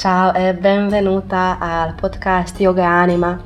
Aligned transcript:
Ciao 0.00 0.32
e 0.32 0.54
benvenuta 0.54 1.58
al 1.58 1.92
podcast 1.92 2.58
Yoga 2.58 2.86
Anima, 2.88 3.38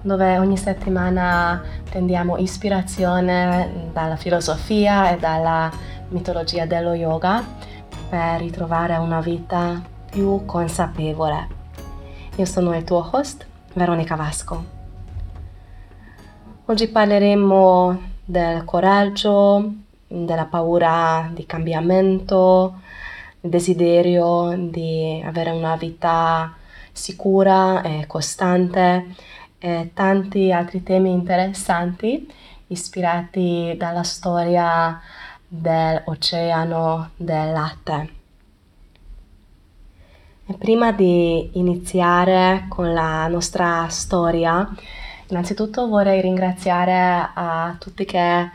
dove 0.00 0.36
ogni 0.36 0.56
settimana 0.56 1.62
prendiamo 1.88 2.38
ispirazione 2.38 3.90
dalla 3.92 4.16
filosofia 4.16 5.12
e 5.12 5.18
dalla 5.18 5.70
mitologia 6.08 6.66
dello 6.66 6.94
yoga 6.94 7.44
per 8.08 8.40
ritrovare 8.40 8.96
una 8.96 9.20
vita 9.20 9.80
più 10.10 10.44
consapevole. 10.44 11.46
Io 12.34 12.44
sono 12.46 12.76
il 12.76 12.82
tuo 12.82 13.08
host, 13.08 13.46
Veronica 13.74 14.16
Vasco. 14.16 14.64
Oggi 16.64 16.88
parleremo 16.88 18.00
del 18.24 18.64
coraggio, 18.64 19.72
della 20.08 20.46
paura 20.46 21.30
di 21.32 21.46
cambiamento, 21.46 22.80
il 23.42 23.50
desiderio 23.50 24.54
di 24.56 25.22
avere 25.24 25.50
una 25.50 25.76
vita 25.76 26.54
sicura 26.92 27.82
e 27.82 28.06
costante 28.06 29.14
e 29.58 29.90
tanti 29.94 30.52
altri 30.52 30.82
temi 30.82 31.10
interessanti 31.10 32.30
ispirati 32.68 33.74
dalla 33.76 34.02
storia 34.02 35.00
dell'oceano 35.46 37.10
del 37.16 37.52
latte. 37.52 38.10
E 40.46 40.54
prima 40.54 40.92
di 40.92 41.50
iniziare 41.58 42.66
con 42.68 42.92
la 42.92 43.26
nostra 43.28 43.88
storia, 43.88 44.68
innanzitutto 45.28 45.88
vorrei 45.88 46.20
ringraziare 46.20 47.30
a 47.34 47.76
tutti 47.78 48.04
che 48.04 48.50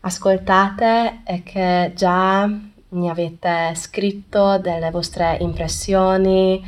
ascoltate 0.00 1.20
e 1.24 1.42
che 1.42 1.92
già 1.94 2.48
mi 2.92 3.08
avete 3.08 3.72
scritto 3.74 4.58
delle 4.58 4.90
vostre 4.90 5.36
impressioni 5.40 6.62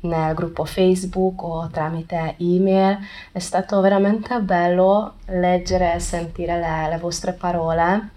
nel 0.00 0.34
gruppo 0.34 0.64
Facebook 0.64 1.42
o 1.42 1.68
tramite 1.70 2.34
email. 2.38 2.98
È 3.32 3.38
stato 3.38 3.80
veramente 3.80 4.38
bello 4.40 5.14
leggere 5.26 5.94
e 5.94 6.00
sentire 6.00 6.58
le, 6.58 6.88
le 6.88 6.98
vostre 6.98 7.32
parole. 7.32 8.10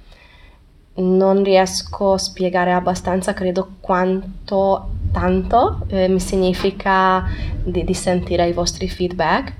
Non 0.94 1.44
riesco 1.44 2.14
a 2.14 2.18
spiegare 2.18 2.74
abbastanza, 2.74 3.34
credo, 3.34 3.76
quanto 3.80 4.90
tanto 5.12 5.86
eh, 5.88 6.08
mi 6.08 6.20
significa 6.20 7.26
di, 7.64 7.84
di 7.84 7.94
sentire 7.94 8.48
i 8.48 8.54
vostri 8.54 8.88
feedback. 8.88 9.54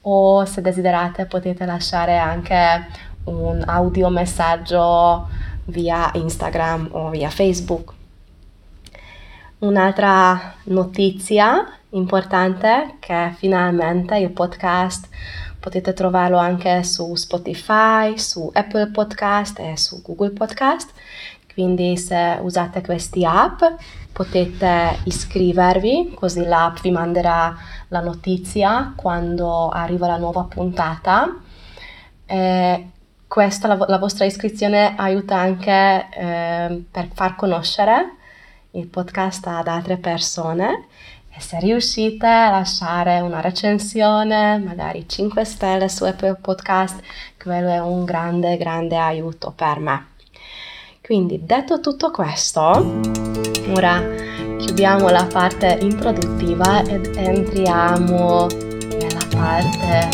o 0.03 0.45
se 0.45 0.61
desiderate 0.61 1.25
potete 1.25 1.65
lasciare 1.65 2.17
anche 2.17 2.87
un 3.25 3.61
audio 3.65 4.07
messaggio 4.07 5.27
via 5.65 6.11
Instagram 6.13 6.87
o 6.93 7.09
via 7.09 7.29
Facebook. 7.29 7.91
Un'altra 9.59 10.55
notizia 10.63 11.77
importante 11.89 12.95
che 13.01 13.33
finalmente 13.35 14.17
il 14.17 14.31
podcast 14.31 15.09
potete 15.59 15.91
trovarlo 15.91 16.37
anche 16.37 16.85
su 16.85 17.15
Spotify, 17.15 18.17
su 18.17 18.49
Apple 18.53 18.91
Podcast 18.91 19.59
e 19.59 19.75
su 19.75 20.01
Google 20.01 20.31
Podcast 20.31 20.93
quindi 21.53 21.97
se 21.97 22.37
usate 22.41 22.81
questi 22.81 23.25
app 23.25 23.61
potete 24.11 24.99
iscrivervi, 25.05 26.13
così 26.15 26.43
l'app 26.43 26.77
vi 26.81 26.91
manderà 26.91 27.55
la 27.87 27.99
notizia 28.01 28.93
quando 28.95 29.69
arriva 29.69 30.07
la 30.07 30.17
nuova 30.17 30.43
puntata. 30.43 31.35
E 32.25 32.89
questa, 33.27 33.67
la, 33.67 33.85
la, 33.87 33.97
vostra 33.97 34.25
iscrizione 34.25 34.95
aiuta 34.97 35.37
anche 35.37 36.07
eh, 36.13 36.83
per 36.91 37.07
far 37.13 37.35
conoscere 37.35 38.15
il 38.71 38.87
podcast 38.87 39.47
ad 39.47 39.67
altre 39.67 39.97
persone 39.97 40.87
e 41.33 41.39
se 41.39 41.59
riuscite 41.59 42.27
a 42.27 42.49
lasciare 42.49 43.21
una 43.21 43.39
recensione, 43.39 44.57
magari 44.59 45.07
5 45.07 45.45
stelle 45.45 45.87
su 45.87 46.03
Apple 46.03 46.35
Podcast, 46.41 47.01
quello 47.41 47.69
è 47.69 47.79
un 47.79 48.03
grande, 48.03 48.57
grande 48.57 48.97
aiuto 48.97 49.53
per 49.55 49.79
me. 49.79 50.10
Quindi 51.03 51.43
detto 51.43 51.81
tutto 51.81 52.09
questo, 52.11 52.61
ora 53.73 54.01
chiudiamo 54.59 55.09
la 55.09 55.25
parte 55.25 55.77
introduttiva 55.81 56.83
ed 56.83 57.15
entriamo 57.17 58.47
nella 58.47 59.27
parte 59.29 60.07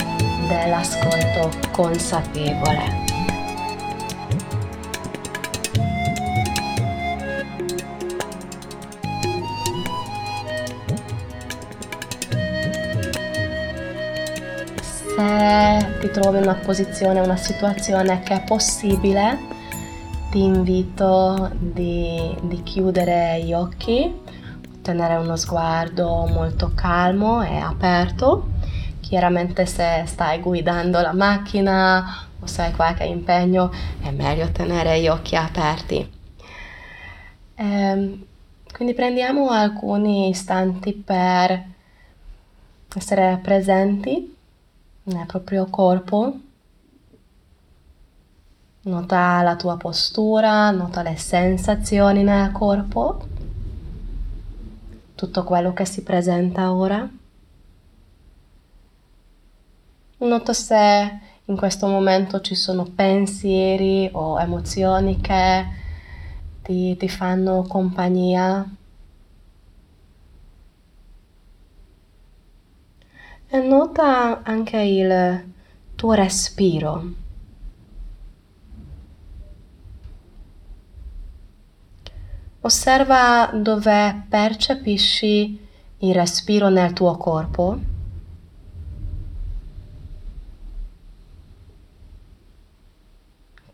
dell'ascolto 0.48 1.52
consapevole. 1.72 3.06
Se 14.82 16.00
ti 16.00 16.10
trovi 16.12 16.38
in 16.38 16.44
una 16.44 16.56
posizione, 16.56 17.20
una 17.20 17.36
situazione 17.36 18.22
che 18.24 18.36
è 18.36 18.44
possibile, 18.44 19.56
ti 20.38 20.44
invito 20.44 21.50
di, 21.58 22.38
di 22.44 22.62
chiudere 22.62 23.42
gli 23.44 23.54
occhi, 23.54 24.22
tenere 24.84 25.16
uno 25.16 25.36
sguardo 25.36 26.28
molto 26.28 26.74
calmo 26.76 27.42
e 27.42 27.58
aperto. 27.58 28.50
Chiaramente 29.00 29.66
se 29.66 30.04
stai 30.06 30.40
guidando 30.40 31.02
la 31.02 31.14
macchina 31.14 32.28
o 32.40 32.46
se 32.46 32.62
hai 32.62 32.72
qualche 32.74 33.06
impegno 33.06 33.72
è 34.00 34.12
meglio 34.12 34.52
tenere 34.52 35.02
gli 35.02 35.08
occhi 35.08 35.36
aperti. 35.36 36.08
Ehm, 37.56 38.26
quindi 38.72 38.94
prendiamo 38.94 39.50
alcuni 39.50 40.30
istanti 40.30 40.94
per 40.94 41.66
essere 42.96 43.40
presenti 43.42 44.36
nel 45.06 45.26
proprio 45.26 45.66
corpo 45.66 46.42
Nota 48.88 49.42
la 49.42 49.58
tua 49.58 49.76
postura, 49.76 50.72
nota 50.72 51.02
le 51.02 51.18
sensazioni 51.18 52.24
nel 52.24 52.54
corpo, 52.54 53.20
tutto 55.14 55.44
quello 55.44 55.74
che 55.74 55.84
si 55.84 56.04
presenta 56.04 56.72
ora. 56.72 57.06
Nota 60.20 60.54
se 60.54 61.20
in 61.44 61.58
questo 61.58 61.88
momento 61.88 62.40
ci 62.40 62.56
sono 62.56 62.86
pensieri 62.86 64.10
o 64.14 64.40
emozioni 64.40 65.20
che 65.20 65.66
ti, 66.62 66.96
ti 66.96 67.10
fanno 67.10 67.64
compagnia. 67.64 68.66
E 73.50 73.60
nota 73.60 74.44
anche 74.44 74.78
il 74.80 75.44
tuo 75.94 76.14
respiro. 76.14 77.26
Osserva 82.68 83.50
dove 83.54 84.26
percepisci 84.28 85.58
il 86.00 86.14
respiro 86.14 86.68
nel 86.68 86.92
tuo 86.92 87.16
corpo. 87.16 87.80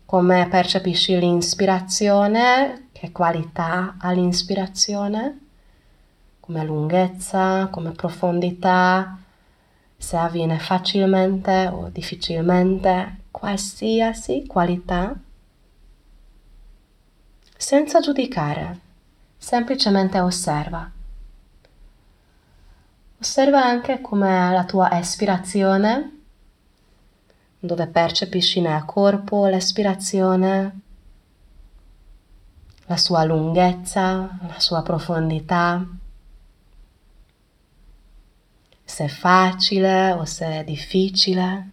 Come 0.04 0.46
percepisci 0.48 1.18
l'inspirazione, 1.18 2.90
che 2.92 3.10
qualità 3.10 3.96
ha 3.98 4.12
l'inspirazione, 4.12 5.40
come 6.38 6.64
lunghezza, 6.64 7.66
come 7.72 7.90
profondità, 7.90 9.18
se 9.96 10.16
avviene 10.16 10.60
facilmente 10.60 11.66
o 11.66 11.88
difficilmente, 11.88 13.22
qualsiasi 13.32 14.46
qualità 14.46 15.18
senza 17.56 17.98
giudicare, 17.98 18.82
semplicemente 19.44 20.18
osserva. 20.20 20.90
Osserva 23.20 23.62
anche 23.62 24.00
come 24.00 24.50
la 24.50 24.64
tua 24.64 24.98
espirazione, 24.98 26.20
dove 27.58 27.86
percepisci 27.86 28.62
nel 28.62 28.86
corpo 28.86 29.46
l'espirazione, 29.46 30.80
la 32.86 32.96
sua 32.96 33.24
lunghezza, 33.24 34.38
la 34.48 34.58
sua 34.60 34.80
profondità, 34.80 35.86
se 38.82 39.04
è 39.04 39.08
facile 39.08 40.12
o 40.12 40.24
se 40.24 40.60
è 40.60 40.64
difficile. 40.64 41.70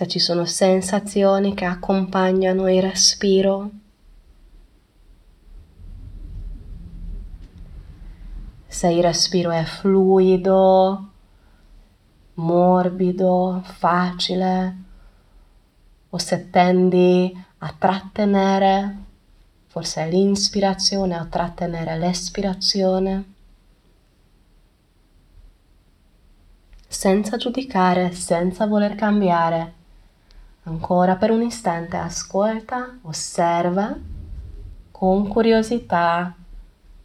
Se 0.00 0.08
ci 0.08 0.18
sono 0.18 0.46
sensazioni 0.46 1.52
che 1.52 1.66
accompagnano 1.66 2.72
il 2.72 2.80
respiro. 2.80 3.70
se 8.66 8.88
il 8.88 9.02
respiro 9.02 9.50
è 9.50 9.64
fluido, 9.64 11.10
morbido, 12.34 13.60
facile, 13.62 14.76
o 16.08 16.16
se 16.16 16.48
tendi 16.48 17.44
a 17.58 17.74
trattenere 17.76 18.96
forse 19.66 20.06
l'inspirazione 20.06 21.14
a 21.14 21.26
trattenere 21.26 21.98
l'espirazione, 21.98 23.34
senza 26.88 27.36
giudicare, 27.36 28.12
senza 28.12 28.66
voler 28.66 28.94
cambiare. 28.94 29.79
Ancora 30.62 31.16
per 31.16 31.30
un 31.30 31.42
istante 31.42 31.96
ascolta, 31.96 32.98
osserva 33.02 33.96
con 34.90 35.26
curiosità, 35.28 36.34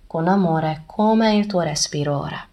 con 0.06 0.28
amore, 0.28 0.84
come 0.86 1.36
il 1.36 1.46
tuo 1.46 1.62
respiro 1.62 2.20
ora. 2.20 2.48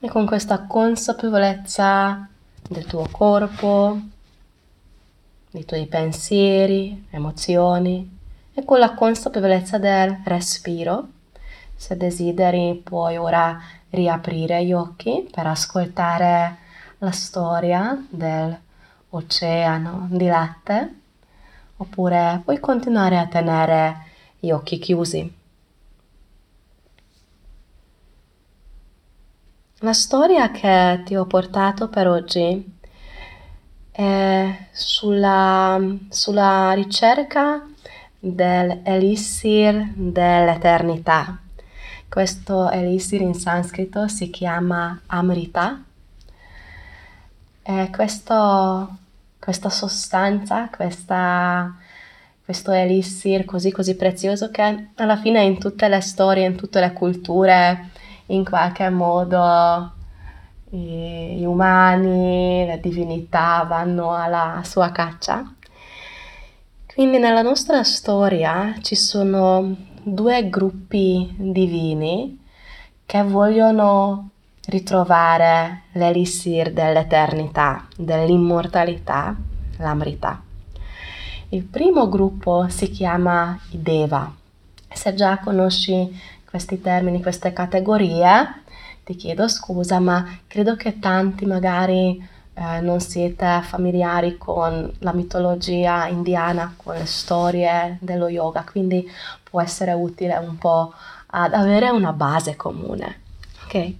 E 0.00 0.08
con 0.08 0.26
questa 0.26 0.62
consapevolezza 0.66 2.28
del 2.68 2.86
tuo 2.86 3.06
corpo, 3.10 4.00
dei 5.50 5.64
tuoi 5.66 5.86
pensieri, 5.86 7.06
emozioni 7.10 8.18
e 8.54 8.64
con 8.64 8.78
la 8.78 8.94
consapevolezza 8.94 9.78
del 9.78 10.22
respiro. 10.24 11.08
Se 11.76 11.96
desideri 11.96 12.80
puoi 12.82 13.18
ora 13.18 13.60
riaprire 13.92 14.64
gli 14.64 14.72
occhi 14.72 15.28
per 15.30 15.46
ascoltare 15.46 16.58
la 16.98 17.10
storia 17.10 18.04
dell'oceano 18.10 20.08
di 20.10 20.26
latte 20.26 20.94
oppure 21.76 22.40
puoi 22.44 22.60
continuare 22.60 23.18
a 23.18 23.26
tenere 23.26 24.06
gli 24.38 24.50
occhi 24.50 24.78
chiusi. 24.78 25.40
La 29.80 29.92
storia 29.92 30.52
che 30.52 31.02
ti 31.04 31.16
ho 31.16 31.26
portato 31.26 31.88
per 31.88 32.06
oggi 32.06 32.78
è 33.90 34.68
sulla, 34.70 35.80
sulla 36.08 36.72
ricerca 36.72 37.66
dell'elixir 38.20 39.92
dell'eternità. 39.96 41.41
Questo 42.12 42.68
elixir 42.70 43.22
in 43.22 43.32
sanscrito 43.32 44.06
si 44.06 44.28
chiama 44.28 45.00
Amrita. 45.06 45.82
E 47.62 47.88
questo, 47.90 48.96
questa 49.38 49.70
sostanza, 49.70 50.68
questa, 50.68 51.74
questo 52.44 52.70
elixir 52.70 53.46
così 53.46 53.70
così 53.70 53.96
prezioso 53.96 54.50
che 54.50 54.88
alla 54.94 55.16
fine 55.16 55.42
in 55.42 55.58
tutte 55.58 55.88
le 55.88 56.02
storie, 56.02 56.44
in 56.44 56.54
tutte 56.54 56.80
le 56.80 56.92
culture 56.92 57.88
in 58.26 58.44
qualche 58.44 58.90
modo 58.90 59.92
gli 60.68 61.44
umani, 61.46 62.66
le 62.66 62.78
divinità 62.82 63.64
vanno 63.66 64.14
alla 64.14 64.60
sua 64.64 64.92
caccia. 64.92 65.50
Quindi 66.92 67.16
nella 67.16 67.40
nostra 67.40 67.82
storia 67.82 68.74
ci 68.82 68.96
sono 68.96 69.91
due 70.04 70.48
gruppi 70.48 71.32
divini 71.38 72.38
che 73.06 73.22
vogliono 73.22 74.30
ritrovare 74.66 75.82
l'elixir 75.92 76.72
dell'eternità, 76.72 77.86
dell'immortalità, 77.96 79.36
l'amrita. 79.78 80.42
Il 81.50 81.64
primo 81.64 82.08
gruppo 82.08 82.66
si 82.68 82.88
chiama 82.90 83.58
i 83.70 83.82
Deva. 83.82 84.32
Se 84.88 85.14
già 85.14 85.38
conosci 85.38 86.20
questi 86.48 86.80
termini, 86.80 87.22
queste 87.22 87.52
categorie, 87.52 88.62
ti 89.04 89.14
chiedo 89.14 89.48
scusa, 89.48 90.00
ma 90.00 90.24
credo 90.46 90.76
che 90.76 90.98
tanti 90.98 91.44
magari 91.44 92.20
eh, 92.54 92.80
non 92.80 93.00
siete 93.00 93.62
familiari 93.62 94.36
con 94.36 94.92
la 94.98 95.12
mitologia 95.12 96.06
indiana, 96.06 96.74
con 96.76 96.94
le 96.94 97.06
storie 97.06 97.98
dello 98.00 98.28
yoga, 98.28 98.64
quindi 98.64 99.08
può 99.42 99.60
essere 99.60 99.92
utile 99.92 100.36
un 100.36 100.58
po' 100.58 100.92
ad 101.26 101.54
avere 101.54 101.88
una 101.90 102.12
base 102.12 102.56
comune. 102.56 103.20
Ok? 103.64 103.94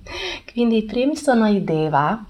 Quindi 0.52 0.78
i 0.78 0.84
primi 0.84 1.16
sono 1.16 1.46
i 1.46 1.64
Deva, 1.64 2.25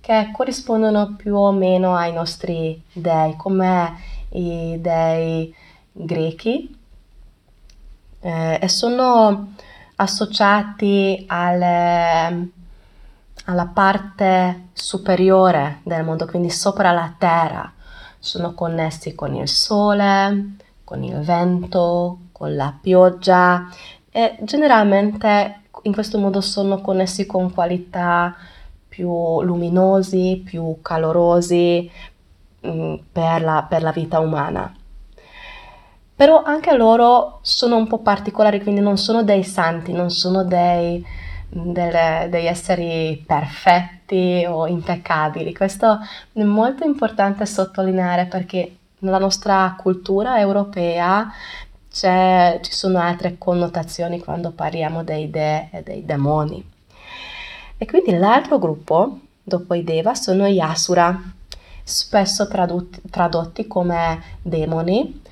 che 0.00 0.30
corrispondono 0.32 1.14
più 1.16 1.34
o 1.34 1.50
meno 1.50 1.96
ai 1.96 2.12
nostri 2.12 2.80
dei, 2.92 3.36
come 3.36 3.96
i 4.30 4.76
dei 4.80 5.54
grechi, 5.90 6.76
eh, 8.20 8.58
e 8.60 8.68
sono 8.68 9.54
associati 9.96 11.24
alle, 11.26 12.48
alla 13.44 13.66
parte 13.66 14.68
superiore 14.72 15.80
del 15.84 16.04
mondo, 16.04 16.26
quindi 16.26 16.50
sopra 16.50 16.92
la 16.92 17.12
terra. 17.16 17.72
Sono 18.18 18.54
connessi 18.54 19.14
con 19.14 19.34
il 19.34 19.48
sole, 19.48 20.56
con 20.84 21.02
il 21.02 21.18
vento, 21.20 22.18
con 22.32 22.54
la 22.56 22.74
pioggia 22.80 23.68
e 24.10 24.36
generalmente 24.42 25.62
in 25.82 25.92
questo 25.92 26.18
modo 26.18 26.40
sono 26.40 26.80
connessi 26.80 27.26
con 27.26 27.52
qualità 27.52 28.34
più 28.88 29.42
luminosi, 29.42 30.42
più 30.44 30.78
calorosi 30.80 31.90
mh, 32.60 32.68
mm, 32.68 32.94
per, 33.12 33.42
la, 33.42 33.66
per 33.68 33.82
la 33.82 33.92
vita 33.92 34.20
umana 34.20 34.72
però 36.16 36.42
anche 36.44 36.74
loro 36.76 37.40
sono 37.42 37.76
un 37.76 37.88
po' 37.88 37.98
particolari, 37.98 38.62
quindi 38.62 38.80
non 38.80 38.96
sono 38.96 39.24
dei 39.24 39.42
santi, 39.42 39.92
non 39.92 40.10
sono 40.10 40.44
dei, 40.44 41.04
delle, 41.54 42.26
degli 42.30 42.46
esseri 42.46 43.22
perfetti 43.26 44.44
o 44.46 44.66
impeccabili. 44.66 45.54
Questo 45.54 45.98
è 46.32 46.42
molto 46.42 46.84
importante 46.84 47.46
sottolineare 47.46 48.26
perché 48.26 48.76
nella 48.98 49.18
nostra 49.18 49.74
cultura 49.78 50.38
europea 50.38 51.30
ci 51.90 52.72
sono 52.72 52.98
altre 52.98 53.38
connotazioni 53.38 54.18
quando 54.18 54.50
parliamo 54.50 55.04
dei 55.04 55.30
dei 55.30 55.68
e 55.70 55.82
dei 55.82 56.04
demoni. 56.04 56.70
E 57.76 57.86
quindi 57.86 58.16
l'altro 58.18 58.58
gruppo, 58.58 59.18
dopo 59.42 59.74
i 59.74 59.84
Deva, 59.84 60.14
sono 60.14 60.48
gli 60.48 60.58
Asura, 60.58 61.16
spesso 61.84 62.48
tradotti, 62.48 63.00
tradotti 63.10 63.66
come 63.66 64.22
demoni 64.42 65.22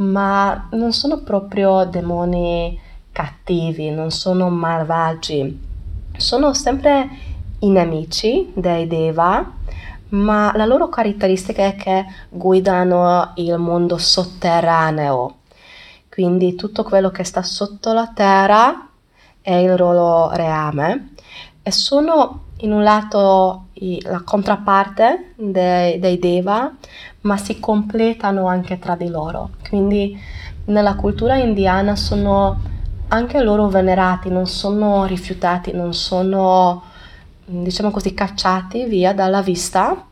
ma 0.00 0.68
non 0.72 0.92
sono 0.92 1.22
proprio 1.22 1.84
demoni 1.84 2.78
cattivi, 3.12 3.90
non 3.90 4.10
sono 4.10 4.48
malvagi, 4.48 5.68
sono 6.20 6.52
sempre 6.54 7.08
i 7.60 7.68
nemici 7.68 8.52
dei 8.54 8.86
Deva, 8.86 9.52
ma 10.10 10.52
la 10.54 10.64
loro 10.66 10.88
caratteristica 10.88 11.64
è 11.64 11.74
che 11.74 12.04
guidano 12.28 13.32
il 13.36 13.56
mondo 13.58 13.96
sotterraneo, 13.96 15.36
quindi 16.10 16.54
tutto 16.54 16.82
quello 16.82 17.10
che 17.10 17.24
sta 17.24 17.42
sotto 17.42 17.92
la 17.92 18.10
terra 18.14 18.88
è 19.40 19.54
il 19.54 19.74
loro 19.76 20.30
reame 20.32 21.14
e 21.62 21.70
sono 21.70 22.44
in 22.58 22.72
un 22.72 22.82
lato 22.82 23.66
la 24.02 24.20
contraparte 24.22 25.32
dei, 25.36 25.98
dei 25.98 26.18
Deva, 26.18 26.70
ma 27.22 27.36
si 27.36 27.58
completano 27.58 28.46
anche 28.46 28.78
tra 28.78 28.96
di 28.96 29.08
loro. 29.08 29.50
Quindi 29.66 30.18
nella 30.66 30.94
cultura 30.94 31.36
indiana 31.36 31.96
sono 31.96 32.60
anche 33.12 33.42
loro 33.42 33.68
venerati, 33.68 34.28
non 34.28 34.46
sono 34.46 35.04
rifiutati, 35.04 35.72
non 35.72 35.94
sono, 35.94 36.82
diciamo 37.44 37.90
così, 37.90 38.14
cacciati 38.14 38.84
via 38.84 39.12
dalla 39.12 39.42
vista, 39.42 40.06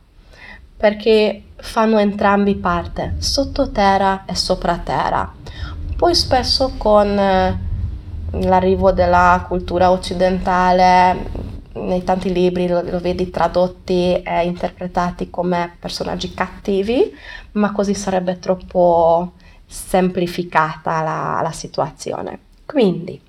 perché 0.75 1.43
fanno 1.55 1.97
entrambi 1.97 2.55
parte, 2.55 3.15
sottoterra 3.19 4.25
e 4.25 4.35
sopra-terra. 4.35 5.31
Poi 5.95 6.15
spesso 6.15 6.73
con 6.77 7.07
eh, 7.07 7.59
l'arrivo 8.31 8.91
della 8.91 9.45
cultura 9.47 9.91
occidentale 9.91 11.47
nei 11.73 12.03
tanti 12.03 12.33
libri 12.33 12.67
lo, 12.67 12.81
lo 12.81 12.99
vedi 12.99 13.29
tradotti 13.29 14.21
e 14.21 14.45
interpretati 14.45 15.29
come 15.29 15.75
personaggi 15.79 16.33
cattivi, 16.33 17.13
ma 17.53 17.71
così 17.71 17.93
sarebbe 17.93 18.39
troppo 18.39 19.33
semplificata 19.65 21.01
la, 21.01 21.39
la 21.41 21.51
situazione. 21.51 22.47
Quindi, 22.69 23.19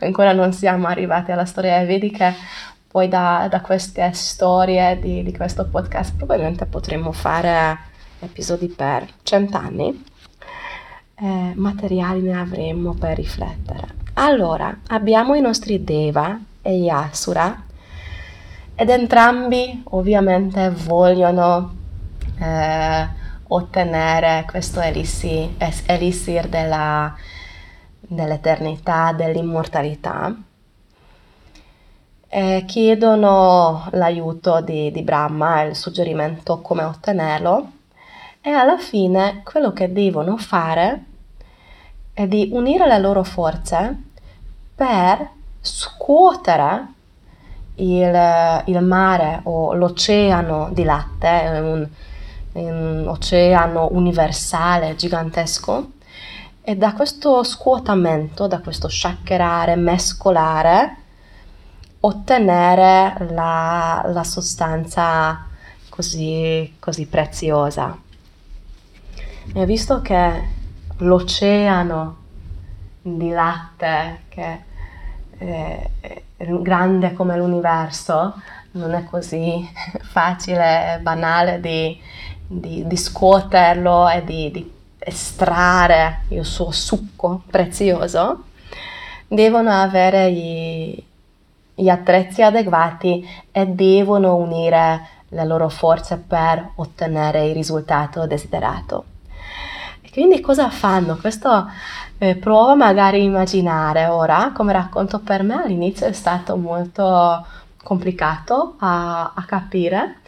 ancora 0.00 0.32
non 0.32 0.54
siamo 0.54 0.86
arrivati 0.86 1.30
alla 1.30 1.44
storia 1.44 1.84
vedi 1.84 2.10
che 2.10 2.32
poi 2.88 3.06
da, 3.06 3.46
da 3.50 3.60
queste 3.60 4.10
storie 4.14 4.98
di, 4.98 5.22
di, 5.22 5.36
questo 5.36 5.66
podcast 5.66 6.16
probabilmente 6.16 6.64
potremmo 6.64 7.12
fare 7.12 7.78
episodi 8.20 8.68
per 8.68 9.06
cent'anni. 9.24 10.04
Eh, 11.16 11.52
materiali 11.54 12.22
ne 12.22 12.40
avremmo 12.40 12.94
per 12.94 13.16
riflettere. 13.16 13.88
Allora, 14.14 14.74
abbiamo 14.86 15.34
i 15.34 15.42
nostri 15.42 15.84
Deva 15.84 16.40
e 16.62 16.78
gli 16.78 16.88
Asura 16.88 17.64
ed 18.74 18.88
entrambi 18.88 19.82
ovviamente 19.90 20.70
vogliono 20.70 21.74
eh, 22.40 23.08
ottenere 23.48 24.46
questo 24.48 24.80
elixir, 24.80 25.50
elixir 25.84 26.48
della, 26.48 27.14
dell'eternità, 28.14 29.12
dell'immortalità. 29.12 30.34
E 32.28 32.64
chiedono 32.66 33.88
l'aiuto 33.92 34.60
di, 34.60 34.90
di 34.90 35.02
Brahma, 35.02 35.62
il 35.62 35.76
suggerimento 35.76 36.60
come 36.60 36.82
ottenerlo 36.82 37.72
e 38.40 38.50
alla 38.50 38.78
fine 38.78 39.42
quello 39.44 39.72
che 39.72 39.92
devono 39.92 40.36
fare 40.36 41.04
è 42.12 42.26
di 42.26 42.48
unire 42.52 42.86
le 42.86 42.98
loro 42.98 43.22
forze 43.22 44.02
per 44.74 45.30
scuotere 45.60 46.86
il, 47.76 48.62
il 48.66 48.80
mare 48.82 49.40
o 49.44 49.74
l'oceano 49.74 50.70
di 50.72 50.82
latte, 50.82 51.60
un, 51.62 51.88
un 52.52 53.04
oceano 53.06 53.88
universale 53.92 54.96
gigantesco, 54.96 55.90
e 56.64 56.76
da 56.76 56.92
questo 56.92 57.42
scuotamento, 57.42 58.46
da 58.46 58.60
questo 58.60 58.88
shakkerare, 58.88 59.74
mescolare, 59.74 60.96
ottenere 62.00 63.26
la, 63.30 64.02
la 64.06 64.24
sostanza 64.24 65.46
così, 65.88 66.76
così 66.78 67.06
preziosa. 67.06 67.98
E 69.54 69.66
visto 69.66 70.00
che 70.02 70.60
l'oceano 70.98 72.16
di 73.02 73.30
latte, 73.30 74.20
che 74.28 74.64
è 75.38 75.90
grande 76.60 77.12
come 77.12 77.36
l'universo, 77.36 78.34
non 78.72 78.94
è 78.94 79.04
così 79.04 79.68
facile 80.02 80.94
e 80.94 80.98
banale 81.00 81.60
di, 81.60 82.00
di, 82.46 82.86
di 82.86 82.96
scuoterlo 82.96 84.08
e 84.08 84.24
di, 84.24 84.50
di 84.50 84.71
estrarre 85.04 86.22
il 86.28 86.44
suo 86.44 86.70
succo 86.70 87.42
prezioso, 87.50 88.44
devono 89.26 89.70
avere 89.70 90.32
gli, 90.32 91.04
gli 91.74 91.88
attrezzi 91.88 92.42
adeguati 92.42 93.26
e 93.50 93.66
devono 93.66 94.36
unire 94.36 95.08
le 95.28 95.44
loro 95.44 95.68
forze 95.68 96.16
per 96.18 96.72
ottenere 96.76 97.46
il 97.46 97.54
risultato 97.54 98.26
desiderato. 98.26 99.04
E 100.02 100.10
quindi 100.10 100.40
cosa 100.40 100.68
fanno? 100.68 101.16
Questo 101.16 101.66
eh, 102.18 102.36
prova 102.36 102.74
magari 102.74 103.20
a 103.20 103.24
immaginare 103.24 104.06
ora, 104.06 104.52
come 104.54 104.72
racconto 104.72 105.18
per 105.20 105.42
me, 105.42 105.62
all'inizio 105.62 106.06
è 106.06 106.12
stato 106.12 106.56
molto 106.56 107.44
complicato 107.82 108.76
a, 108.78 109.32
a 109.34 109.44
capire, 109.44 110.20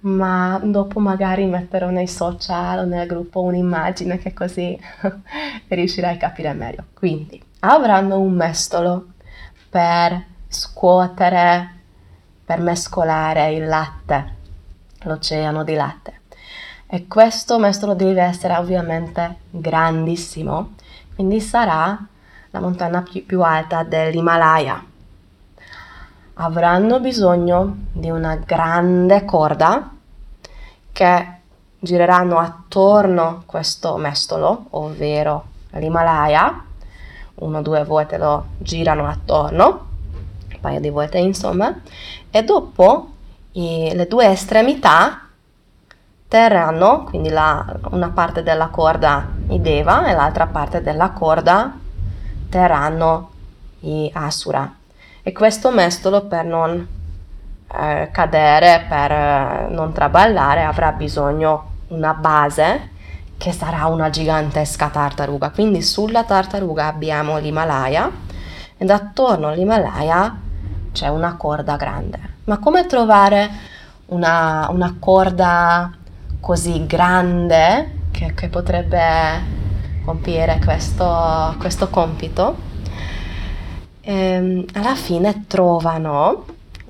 ma 0.00 0.60
dopo 0.62 1.00
magari 1.00 1.46
metterò 1.46 1.90
nei 1.90 2.06
social 2.06 2.80
o 2.80 2.84
nel 2.84 3.06
gruppo 3.06 3.42
un'immagine 3.42 4.18
che 4.18 4.32
così 4.32 4.78
riuscirai 5.68 6.14
a 6.14 6.18
capire 6.18 6.52
meglio. 6.52 6.84
Quindi 6.94 7.42
avranno 7.60 8.20
un 8.20 8.34
mestolo 8.34 9.06
per 9.68 10.24
scuotere, 10.46 11.74
per 12.44 12.60
mescolare 12.60 13.52
il 13.52 13.66
latte, 13.66 14.34
l'oceano 15.02 15.64
di 15.64 15.74
latte. 15.74 16.20
E 16.86 17.06
questo 17.06 17.58
mestolo 17.58 17.94
deve 17.94 18.22
essere 18.22 18.56
ovviamente 18.56 19.40
grandissimo, 19.50 20.74
quindi 21.14 21.40
sarà 21.40 21.98
la 22.50 22.60
montagna 22.60 23.02
più, 23.02 23.26
più 23.26 23.42
alta 23.42 23.82
dell'Himalaya 23.82 24.82
avranno 26.40 27.00
bisogno 27.00 27.86
di 27.92 28.10
una 28.10 28.36
grande 28.36 29.24
corda 29.24 29.90
che 30.92 31.26
gireranno 31.80 32.38
attorno 32.38 33.42
questo 33.46 33.96
mestolo, 33.96 34.66
ovvero 34.70 35.44
l'Himalaya, 35.70 36.64
una 37.36 37.58
o 37.58 37.62
due 37.62 37.84
volte 37.84 38.18
lo 38.18 38.46
girano 38.58 39.06
attorno, 39.06 39.86
un 40.52 40.60
paio 40.60 40.80
di 40.80 40.90
volte 40.90 41.18
insomma, 41.18 41.74
e 42.30 42.42
dopo 42.44 43.10
i, 43.52 43.90
le 43.94 44.06
due 44.06 44.30
estremità 44.30 45.26
terranno, 46.28 47.04
quindi 47.04 47.30
la, 47.30 47.64
una 47.90 48.10
parte 48.10 48.42
della 48.42 48.68
corda 48.68 49.28
i 49.48 49.60
Deva 49.60 50.06
e 50.06 50.14
l'altra 50.14 50.46
parte 50.46 50.82
della 50.82 51.10
corda 51.10 51.76
terranno 52.48 53.30
i 53.80 54.10
Asura. 54.12 54.72
E 55.28 55.32
questo 55.32 55.70
mestolo 55.70 56.24
per 56.24 56.46
non 56.46 56.88
eh, 57.70 58.08
cadere, 58.10 58.86
per 58.88 59.12
eh, 59.12 59.66
non 59.68 59.92
traballare, 59.92 60.64
avrà 60.64 60.92
bisogno 60.92 61.72
una 61.88 62.14
base 62.14 62.92
che 63.36 63.52
sarà 63.52 63.84
una 63.88 64.08
gigantesca 64.08 64.88
tartaruga. 64.88 65.50
Quindi 65.50 65.82
sulla 65.82 66.24
tartaruga 66.24 66.86
abbiamo 66.86 67.36
l'Himalaya 67.36 68.10
ed 68.78 68.88
attorno 68.88 69.48
all'Himalaya 69.48 70.34
c'è 70.92 71.08
una 71.08 71.36
corda 71.36 71.76
grande. 71.76 72.18
Ma 72.44 72.56
come 72.56 72.86
trovare 72.86 73.50
una, 74.06 74.68
una 74.70 74.96
corda 74.98 75.92
così 76.40 76.86
grande 76.86 77.96
che, 78.12 78.32
che 78.32 78.48
potrebbe 78.48 79.42
compiere 80.06 80.58
questo, 80.64 81.54
questo 81.58 81.90
compito? 81.90 82.67
Ehm, 84.08 84.64
alla 84.72 84.94
fine 84.94 85.44
trovano, 85.46 86.46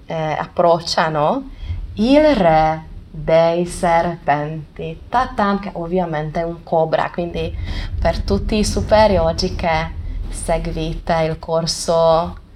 eh, 0.07 0.15
approcciano 0.15 1.51
il 1.95 2.21
re 2.37 2.85
dei 3.11 3.67
serpenti, 3.67 5.01
Tatam, 5.09 5.59
che 5.59 5.71
ovviamente 5.75 6.41
è 6.41 6.45
un 6.45 6.63
cobra, 6.63 7.11
quindi 7.11 7.53
per 7.99 8.21
tutti 8.21 8.57
i 8.57 8.65
superiori 8.65 9.57
che 9.57 9.91
seguite 10.31 11.23
il 11.25 11.39
corso 11.39 12.47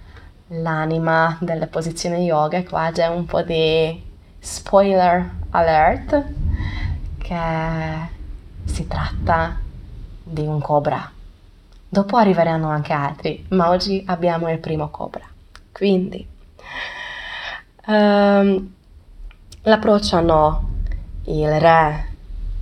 L'anima 0.55 1.39
delle 1.41 1.67
posizioni 1.67 2.25
yoga, 2.27 2.63
qua 2.63 2.91
c'è 2.93 3.07
un 3.07 3.25
po' 3.25 3.41
di 3.41 4.03
spoiler 4.39 5.31
alert, 5.49 6.25
che 7.17 7.39
si 8.67 8.87
tratta 8.87 9.57
di 10.23 10.47
un 10.47 10.61
cobra. 10.61 11.11
Dopo 11.93 12.17
arriveranno 12.17 12.71
anche 12.71 12.95
altri, 12.95 13.45
ma 13.51 13.69
oggi 13.69 14.03
abbiamo 14.07 14.51
il 14.51 14.61
primo 14.61 14.89
cobra. 14.89 15.29
Quindi 15.71 16.27
um, 17.87 18.73
l'approcciano 19.61 20.71
il 21.25 21.61
re 21.61 22.09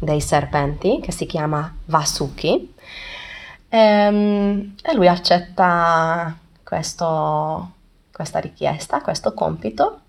dei 0.01 0.21
serpenti, 0.21 0.99
che 1.01 1.13
si 1.13 1.27
chiama 1.27 1.73
Vasuki, 1.85 2.75
um, 3.69 4.75
e 4.83 4.95
lui 4.95 5.07
accetta 5.07 6.37
questo, 6.65 7.71
questa 8.13 8.41
richiesta, 8.41 9.01
questo 9.01 9.33
compito, 9.33 10.01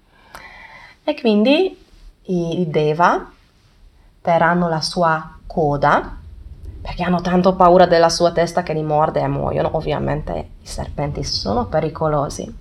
e 1.04 1.14
quindi 1.14 1.80
i 2.24 2.66
Deva 2.68 3.32
terranno 4.20 4.68
la 4.68 4.82
sua 4.82 5.38
coda 5.46 6.21
perché 6.82 7.04
hanno 7.04 7.22
tanto 7.22 7.56
paura 7.56 7.86
della 7.86 8.10
sua 8.10 8.32
testa 8.32 8.64
che 8.64 8.74
li 8.74 8.84
morde 8.84 9.22
e 9.22 9.28
muoiono. 9.28 9.70
Ovviamente 9.74 10.50
i 10.62 10.68
serpenti 10.68 11.24
sono 11.24 11.68
pericolosi. 11.68 12.60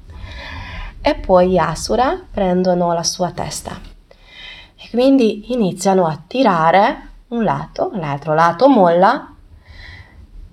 E 1.01 1.15
poi 1.15 1.59
Asura 1.59 2.21
prendono 2.31 2.93
la 2.93 3.03
sua 3.03 3.31
testa 3.31 3.91
e 4.83 4.89
quindi 4.91 5.53
iniziano 5.53 6.07
a 6.07 6.19
tirare 6.27 7.09
un 7.29 7.45
lato, 7.45 7.91
l'altro 7.95 8.35
lato 8.35 8.69
molla, 8.69 9.33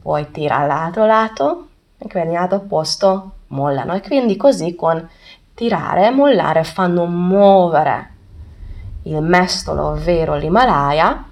poi 0.01 0.31
tira 0.31 0.65
l'altro 0.65 1.05
lato 1.05 1.67
e 1.97 2.07
quindi 2.07 2.33
lato 2.33 2.55
opposto 2.55 3.31
mollano. 3.47 3.93
E 3.93 4.01
quindi 4.01 4.35
così 4.35 4.75
con 4.75 5.07
tirare 5.53 6.07
e 6.07 6.11
mollare 6.11 6.63
fanno 6.63 7.05
muovere 7.05 8.11
il 9.03 9.21
mestolo, 9.21 9.87
ovvero 9.87 10.35
l'Himalaya, 10.35 11.23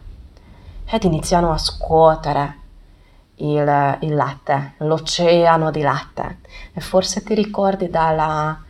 ed 0.86 1.04
iniziano 1.04 1.52
a 1.52 1.58
scuotere 1.58 2.60
il, 3.36 3.98
il 4.02 4.14
latte, 4.14 4.74
l'oceano 4.78 5.72
di 5.72 5.82
latte. 5.82 6.40
E 6.74 6.82
forse 6.82 7.24
ti 7.24 7.34
ricordi 7.34 7.90
dalla, 7.90 8.62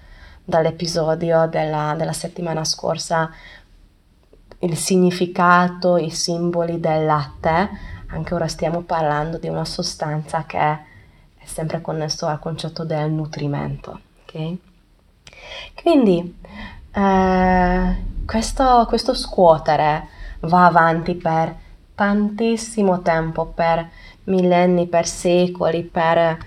dall'episodio 0.44 1.48
della, 1.48 1.94
della 1.98 2.14
settimana 2.14 2.64
scorsa 2.64 3.32
il 4.60 4.78
significato, 4.78 5.98
i 5.98 6.10
simboli 6.10 6.80
del 6.80 7.06
latte, 7.06 7.70
anche 8.08 8.34
ora 8.34 8.48
stiamo 8.48 8.82
parlando 8.82 9.38
di 9.38 9.48
una 9.48 9.66
sostanza 9.66 10.46
che 10.46 10.60
è 10.60 10.80
sempre 11.44 11.82
connesso 11.82 12.26
al 12.26 12.40
concetto 12.40 12.84
del 12.84 13.12
nutrimento. 13.12 14.00
Okay? 14.24 14.60
Quindi 15.76 16.40
eh, 16.92 17.96
questo, 18.26 18.86
questo 18.88 19.14
scuotere 19.14 20.08
va 20.42 20.66
avanti 20.66 21.16
per 21.16 21.64
tantissimo 21.96 23.02
tempo, 23.02 23.46
per 23.46 23.90
millenni, 24.26 24.88
per 24.88 25.08
secoli, 25.08 25.84
per, 25.84 26.38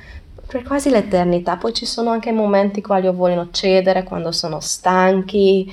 per 0.47 0.63
quasi 0.63 0.91
l'eternità. 0.91 1.57
Poi 1.57 1.73
ci 1.73 1.87
sono 1.87 2.11
anche 2.11 2.31
momenti 2.31 2.83
quali 2.83 3.11
vogliono 3.11 3.51
cedere, 3.51 4.05
quando 4.05 4.31
sono 4.31 4.61
stanchi, 4.61 5.73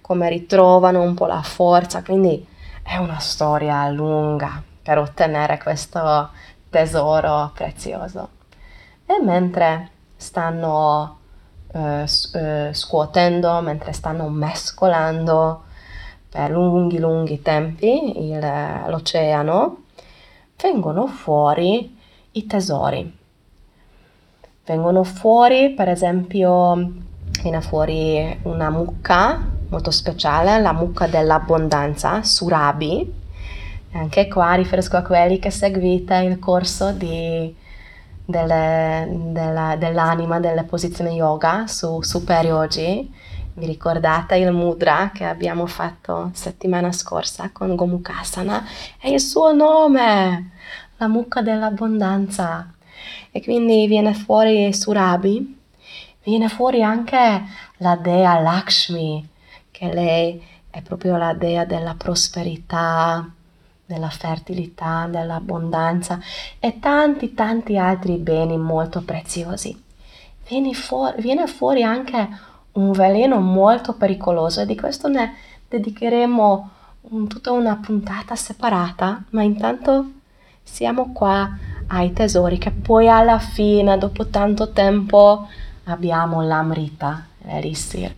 come 0.00 0.28
ritrovano 0.28 1.02
un 1.02 1.14
po' 1.14 1.26
la 1.26 1.42
forza. 1.42 2.02
Quindi 2.02 2.46
è 2.82 2.96
una 2.96 3.18
storia 3.18 3.88
lunga 3.88 4.62
per 4.82 4.98
ottenere 4.98 5.58
questo 5.58 6.30
tesoro 6.68 7.50
prezioso. 7.54 8.28
E 9.06 9.22
mentre 9.22 9.90
stanno 10.16 11.18
eh, 11.72 12.06
eh, 12.34 12.70
scuotendo, 12.72 13.60
mentre 13.60 13.92
stanno 13.92 14.28
mescolando 14.28 15.63
per 16.34 16.50
lunghi, 16.50 16.98
lunghi 16.98 17.40
tempi 17.42 18.28
il, 18.28 18.40
l'oceano, 18.88 19.84
vengono 20.60 21.06
fuori 21.06 21.96
i 22.32 22.46
tesori. 22.46 23.18
Vengono 24.66 25.04
fuori, 25.04 25.70
per 25.74 25.88
esempio, 25.88 26.90
viene 27.40 27.60
fuori 27.60 28.36
una 28.42 28.68
mucca 28.68 29.46
molto 29.68 29.92
speciale, 29.92 30.60
la 30.60 30.72
mucca 30.72 31.06
dell'abbondanza, 31.06 32.24
Surabi. 32.24 33.12
Anche 33.92 34.26
qua 34.26 34.54
riferisco 34.54 34.96
a 34.96 35.02
quelli 35.02 35.38
che 35.38 35.50
seguite 35.50 36.16
il 36.16 36.40
corso 36.40 36.90
di, 36.90 37.54
delle, 38.24 39.06
della, 39.08 39.76
dell'anima 39.76 40.40
delle 40.40 40.64
posizioni 40.64 41.14
yoga 41.14 41.68
su 41.68 42.02
Super 42.02 42.44
Yogi. 42.44 43.22
Vi 43.56 43.66
ricordate 43.66 44.34
il 44.34 44.50
mudra 44.50 45.12
che 45.14 45.24
abbiamo 45.24 45.66
fatto 45.66 46.30
settimana 46.32 46.90
scorsa 46.90 47.50
con 47.52 47.76
Gomukasana? 47.76 48.66
È 48.98 49.06
il 49.06 49.20
suo 49.20 49.52
nome, 49.52 50.50
la 50.96 51.06
mucca 51.06 51.40
dell'abbondanza. 51.40 52.74
E 53.30 53.40
quindi 53.44 53.86
viene 53.86 54.12
fuori 54.12 54.74
Surabi, 54.74 55.56
viene 56.24 56.48
fuori 56.48 56.82
anche 56.82 57.44
la 57.76 57.94
dea 57.94 58.40
Lakshmi, 58.40 59.24
che 59.70 59.92
lei 59.92 60.42
è 60.68 60.82
proprio 60.82 61.16
la 61.16 61.32
dea 61.32 61.64
della 61.64 61.94
prosperità, 61.94 63.24
della 63.86 64.10
fertilità, 64.10 65.06
dell'abbondanza 65.08 66.18
e 66.58 66.80
tanti 66.80 67.34
tanti 67.34 67.78
altri 67.78 68.16
beni 68.16 68.58
molto 68.58 69.02
preziosi. 69.02 69.80
Viene 70.48 70.74
fuori, 70.74 71.22
viene 71.22 71.46
fuori 71.46 71.84
anche 71.84 72.52
un 72.74 72.92
veleno 72.92 73.40
molto 73.40 73.94
pericoloso 73.94 74.60
e 74.60 74.66
di 74.66 74.76
questo 74.76 75.08
ne 75.08 75.34
dedicheremo 75.68 76.70
un, 77.00 77.28
tutta 77.28 77.52
una 77.52 77.76
puntata 77.76 78.34
separata, 78.34 79.24
ma 79.30 79.42
intanto 79.42 80.10
siamo 80.62 81.12
qua 81.12 81.56
ai 81.88 82.12
tesori 82.12 82.58
che 82.58 82.70
poi 82.70 83.08
alla 83.08 83.38
fine, 83.38 83.98
dopo 83.98 84.26
tanto 84.26 84.72
tempo, 84.72 85.48
abbiamo 85.84 86.42
l'amrita, 86.42 87.26
l'elixir. 87.42 88.14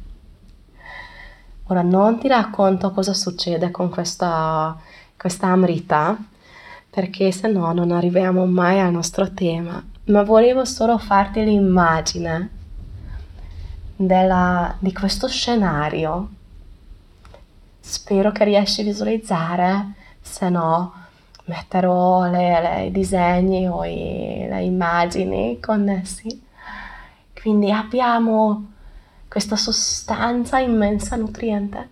Ora 1.69 1.83
non 1.83 2.19
ti 2.19 2.29
racconto 2.29 2.93
cosa 2.93 3.13
succede 3.13 3.73
con 3.73 3.91
questa, 3.91 4.77
questa 5.17 5.49
amrita, 5.49 6.17
perché 6.89 7.33
se 7.33 7.49
no 7.49 7.73
non 7.73 7.91
arriviamo 7.91 8.47
mai 8.47 8.79
al 8.81 8.93
nostro 8.93 9.33
tema, 9.33 9.85
ma 10.05 10.23
volevo 10.23 10.65
solo 10.65 10.97
farti 10.97 11.45
l'immagine 11.45 12.56
della, 13.97 14.77
di 14.79 14.93
questo 14.93 15.27
scenario. 15.27 16.29
Spero 17.81 18.31
che 18.31 18.45
riesci 18.45 18.83
a 18.83 18.85
visualizzare, 18.85 19.93
se 20.21 20.49
no 20.51 20.93
metterò 21.45 22.27
i 22.27 22.91
disegni 22.91 23.67
o 23.67 23.85
i, 23.85 24.47
le 24.49 24.63
immagini 24.63 25.59
connessi. 25.61 26.45
Quindi 27.41 27.71
abbiamo 27.71 28.73
questa 29.29 29.57
sostanza 29.57 30.59
immensa 30.59 31.17
nutriente, 31.17 31.89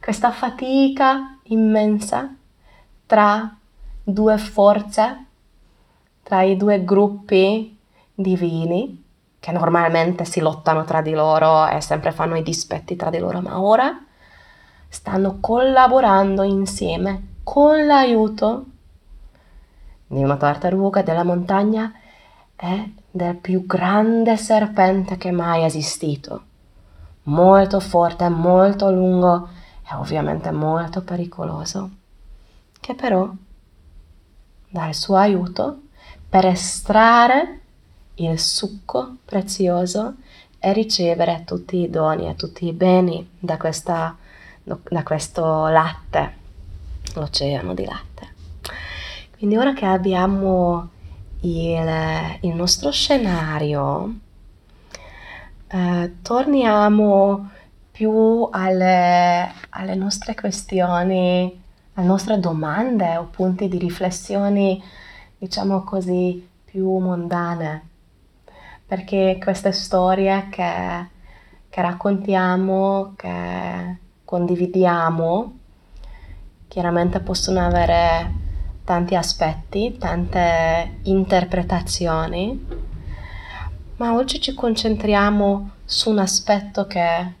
questa 0.00 0.32
fatica 0.32 1.38
immensa 1.44 2.34
tra 3.06 3.56
due 4.02 4.38
forze, 4.38 5.24
tra 6.22 6.42
i 6.42 6.56
due 6.56 6.84
gruppi 6.84 7.76
divini 8.12 8.99
che 9.40 9.52
normalmente 9.52 10.26
si 10.26 10.40
lottano 10.40 10.84
tra 10.84 11.00
di 11.00 11.12
loro 11.12 11.66
e 11.66 11.80
sempre 11.80 12.12
fanno 12.12 12.36
i 12.36 12.42
dispetti 12.42 12.94
tra 12.94 13.08
di 13.08 13.18
loro, 13.18 13.40
ma 13.40 13.58
ora 13.60 14.04
stanno 14.86 15.38
collaborando 15.40 16.42
insieme 16.42 17.28
con 17.42 17.86
l'aiuto 17.86 18.64
di 20.06 20.22
una 20.22 20.36
tartaruga 20.36 21.02
della 21.02 21.24
montagna 21.24 21.92
e 22.54 22.94
del 23.10 23.36
più 23.36 23.64
grande 23.64 24.36
serpente 24.36 25.16
che 25.16 25.30
mai 25.30 25.64
esistito. 25.64 26.42
Molto 27.24 27.80
forte, 27.80 28.28
molto 28.28 28.90
lungo 28.90 29.48
e 29.90 29.94
ovviamente 29.94 30.50
molto 30.50 31.02
pericoloso, 31.02 31.90
che 32.78 32.94
però 32.94 33.30
dà 34.68 34.86
il 34.86 34.94
suo 34.94 35.16
aiuto 35.16 35.82
per 36.28 36.44
estrarre 36.44 37.59
il 38.24 38.38
succo 38.38 39.16
prezioso 39.24 40.14
e 40.58 40.72
ricevere 40.72 41.42
tutti 41.46 41.78
i 41.78 41.90
doni 41.90 42.28
e 42.28 42.36
tutti 42.36 42.66
i 42.66 42.72
beni 42.72 43.28
da, 43.38 43.56
questa, 43.56 44.16
da 44.62 45.02
questo 45.02 45.68
latte, 45.68 46.34
l'oceano 47.14 47.74
di 47.74 47.84
latte. 47.84 48.28
Quindi 49.36 49.56
ora 49.56 49.72
che 49.72 49.86
abbiamo 49.86 50.90
il, 51.40 52.38
il 52.40 52.54
nostro 52.54 52.90
scenario, 52.90 54.14
eh, 55.68 56.12
torniamo 56.20 57.50
più 57.90 58.48
alle, 58.50 59.52
alle 59.70 59.94
nostre 59.94 60.34
questioni, 60.34 61.62
alle 61.94 62.06
nostre 62.06 62.38
domande 62.38 63.16
o 63.16 63.24
punti 63.24 63.68
di 63.68 63.78
riflessione, 63.78 64.78
diciamo 65.38 65.84
così, 65.84 66.46
più 66.64 66.98
mondane. 66.98 67.88
Perché 68.90 69.38
queste 69.40 69.70
storie 69.70 70.48
che, 70.50 71.06
che 71.68 71.80
raccontiamo, 71.80 73.12
che 73.14 73.98
condividiamo, 74.24 75.58
chiaramente 76.66 77.20
possono 77.20 77.64
avere 77.64 78.32
tanti 78.82 79.14
aspetti, 79.14 79.96
tante 79.96 80.98
interpretazioni, 81.02 82.66
ma 83.98 84.12
oggi 84.12 84.40
ci 84.40 84.54
concentriamo 84.54 85.70
su 85.84 86.10
un 86.10 86.18
aspetto 86.18 86.88
che, 86.88 87.34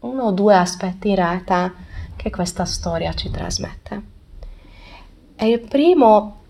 uno 0.00 0.24
o 0.24 0.32
due 0.32 0.54
aspetti 0.54 1.08
in 1.08 1.14
realtà 1.14 1.72
che 2.14 2.28
questa 2.28 2.66
storia 2.66 3.14
ci 3.14 3.30
trasmette. 3.30 4.02
E 5.34 5.48
il 5.48 5.60
primo 5.60 6.40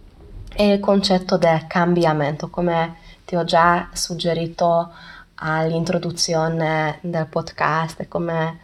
è 0.53 0.65
il 0.65 0.81
concetto 0.81 1.37
del 1.37 1.69
cambiamento, 1.69 2.51
come 2.51 2.97
ti 3.31 3.37
ho 3.37 3.45
già 3.45 3.91
suggerito 3.93 4.93
all'introduzione 5.37 6.99
del 7.01 7.27
podcast 7.27 8.09
come 8.09 8.59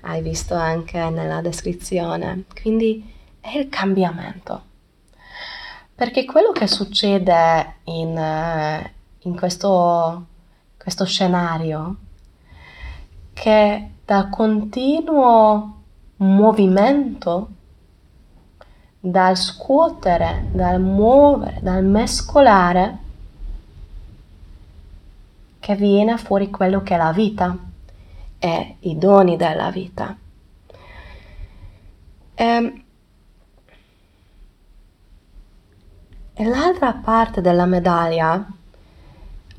hai 0.00 0.22
visto 0.22 0.56
anche 0.56 1.08
nella 1.08 1.40
descrizione. 1.40 2.42
Quindi 2.60 3.14
è 3.38 3.56
il 3.56 3.68
cambiamento. 3.68 4.62
Perché 5.94 6.24
quello 6.24 6.50
che 6.50 6.66
succede 6.66 7.74
in, 7.84 8.90
in 9.20 9.36
questo, 9.36 10.26
questo 10.76 11.04
scenario, 11.04 11.96
che 13.34 13.90
dal 14.04 14.30
continuo 14.30 15.82
movimento, 16.16 17.50
dal 18.98 19.36
scuotere, 19.36 20.48
dal 20.50 20.80
muovere, 20.80 21.60
dal 21.62 21.84
mescolare, 21.84 23.06
che 25.68 25.76
viene 25.76 26.16
fuori 26.16 26.48
quello 26.48 26.82
che 26.82 26.94
è 26.94 26.96
la 26.96 27.12
vita 27.12 27.54
e 28.38 28.76
i 28.78 28.96
doni 28.96 29.36
della 29.36 29.70
vita. 29.70 30.16
E, 32.34 32.44
ehm, 32.44 32.82
E 36.40 36.44
l'altra 36.44 36.92
parte 36.92 37.40
della 37.40 37.66
medaglia, 37.66 38.46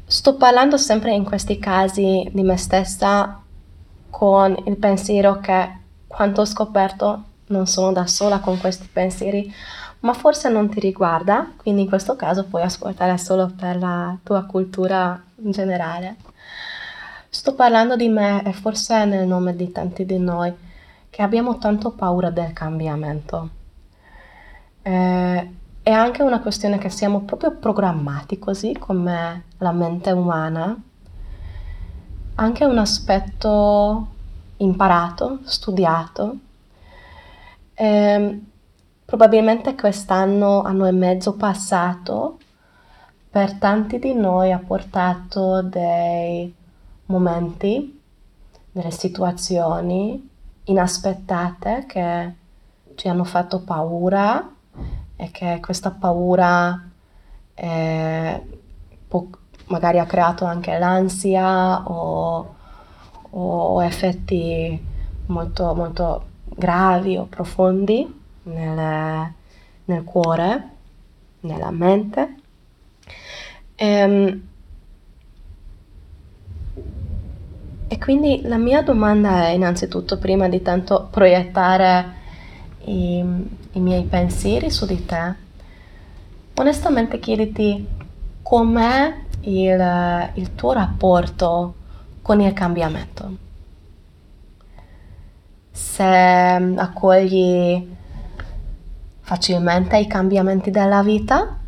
sto 0.05 0.35
parlando 0.37 0.77
sempre 0.77 1.13
in 1.13 1.25
questi 1.25 1.59
casi 1.59 2.29
di 2.31 2.41
me 2.41 2.55
stessa 2.55 3.41
con 4.09 4.55
il 4.65 4.77
pensiero 4.77 5.41
che 5.41 5.77
quanto 6.07 6.39
ho 6.39 6.45
scoperto 6.45 7.23
non 7.47 7.67
sono 7.67 7.91
da 7.91 8.07
sola 8.07 8.39
con 8.39 8.57
questi 8.59 8.87
pensieri, 8.87 9.53
ma 10.01 10.13
forse 10.13 10.49
non 10.49 10.69
ti 10.69 10.79
riguarda, 10.79 11.51
quindi 11.57 11.81
in 11.81 11.89
questo 11.89 12.15
caso 12.15 12.45
puoi 12.45 12.61
ascoltare 12.61 13.17
solo 13.17 13.51
per 13.55 13.77
la 13.77 14.17
tua 14.23 14.43
cultura 14.45 15.21
in 15.43 15.51
generale. 15.51 16.15
Sto 17.29 17.53
parlando 17.53 17.95
di 17.95 18.07
me 18.07 18.43
e 18.43 18.53
forse 18.53 19.05
nel 19.05 19.27
nome 19.27 19.55
di 19.55 19.71
tanti 19.71 20.05
di 20.05 20.17
noi 20.17 20.53
che 21.09 21.21
abbiamo 21.21 21.57
tanto 21.57 21.91
paura 21.91 22.29
del 22.29 22.53
cambiamento. 22.53 23.49
Eh, 24.81 25.51
è 25.83 25.91
anche 25.91 26.23
una 26.23 26.39
questione 26.39 26.77
che 26.77 26.89
siamo 26.89 27.21
proprio 27.21 27.55
programmati 27.55 28.39
così 28.39 28.75
come 28.77 29.43
la 29.57 29.71
mente 29.71 30.11
umana, 30.11 30.75
anche 32.35 32.65
un 32.65 32.77
aspetto 32.77 34.07
imparato, 34.57 35.39
studiato. 35.43 36.37
E, 37.73 37.85
ehm, 37.85 38.48
Probabilmente 39.09 39.73
quest'anno, 39.73 40.61
anno 40.61 40.85
e 40.85 40.91
mezzo 40.91 41.33
passato, 41.33 42.37
per 43.27 43.55
tanti 43.55 43.97
di 43.97 44.13
noi 44.13 44.51
ha 44.51 44.59
portato 44.59 45.63
dei 45.63 46.53
momenti, 47.05 47.99
delle 48.71 48.91
situazioni 48.91 50.29
inaspettate 50.65 51.85
che 51.87 52.33
ci 52.93 53.07
hanno 53.07 53.23
fatto 53.23 53.61
paura 53.61 54.47
e 55.15 55.31
che 55.31 55.57
questa 55.59 55.89
paura 55.89 56.79
eh, 57.55 58.43
può, 59.07 59.25
magari 59.69 59.97
ha 59.97 60.05
creato 60.05 60.45
anche 60.45 60.77
l'ansia 60.77 61.81
o, 61.89 62.55
o 63.31 63.83
effetti 63.83 64.79
molto, 65.25 65.73
molto 65.73 66.25
gravi 66.43 67.17
o 67.17 67.25
profondi 67.25 68.17
nel, 68.43 69.33
nel 69.85 70.03
cuore, 70.03 70.69
nella 71.41 71.71
mente. 71.71 72.35
E, 73.75 73.85
ehm, 73.85 74.41
e 77.91 77.97
quindi 77.97 78.41
la 78.43 78.57
mia 78.57 78.83
domanda 78.83 79.47
è 79.47 79.49
innanzitutto, 79.49 80.19
prima 80.19 80.47
di 80.47 80.61
tanto 80.61 81.07
proiettare 81.09 82.17
i, 82.85 83.17
i 83.71 83.79
miei 83.79 84.03
pensieri 84.03 84.69
su 84.69 84.85
di 84.85 85.05
te, 85.05 85.33
onestamente 86.53 87.19
chiediti 87.19 87.87
com'è 88.43 89.15
il, 89.41 90.31
il 90.35 90.55
tuo 90.55 90.73
rapporto 90.73 91.73
con 92.21 92.41
il 92.41 92.53
cambiamento. 92.53 93.37
Se 95.71 96.03
accogli 96.03 97.97
facilmente 99.29 99.95
i 99.95 100.07
cambiamenti 100.07 100.71
della 100.71 101.03
vita. 101.03 101.59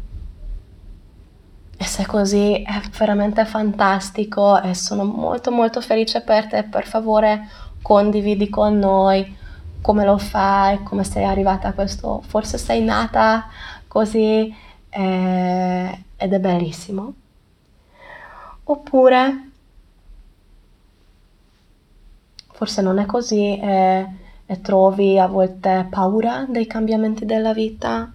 E 1.77 1.83
se 1.83 2.07
così 2.07 2.63
è 2.63 2.81
veramente 2.97 3.45
fantastico 3.45 4.59
e 4.59 4.73
sono 4.73 5.03
molto 5.03 5.51
molto 5.51 5.79
felice 5.79 6.21
per 6.21 6.47
te, 6.47 6.63
per 6.63 6.87
favore 6.87 7.47
condividi 7.83 8.49
con 8.49 8.79
noi 8.79 9.37
come 9.79 10.05
lo 10.05 10.17
fai, 10.17 10.81
come 10.81 11.03
sei 11.03 11.23
arrivata 11.23 11.67
a 11.67 11.73
questo, 11.73 12.23
forse 12.25 12.57
sei 12.57 12.81
nata 12.81 13.47
così 13.87 14.51
eh, 14.89 16.03
ed 16.17 16.33
è 16.33 16.39
bellissimo. 16.39 17.13
Oppure 18.63 19.49
forse 22.53 22.81
non 22.81 22.97
è 22.97 23.05
così. 23.05 23.59
Eh, 23.59 24.20
e 24.51 24.59
trovi 24.59 25.17
a 25.17 25.27
volte 25.27 25.87
paura 25.89 26.45
dei 26.45 26.67
cambiamenti 26.67 27.23
della 27.23 27.53
vita? 27.53 28.11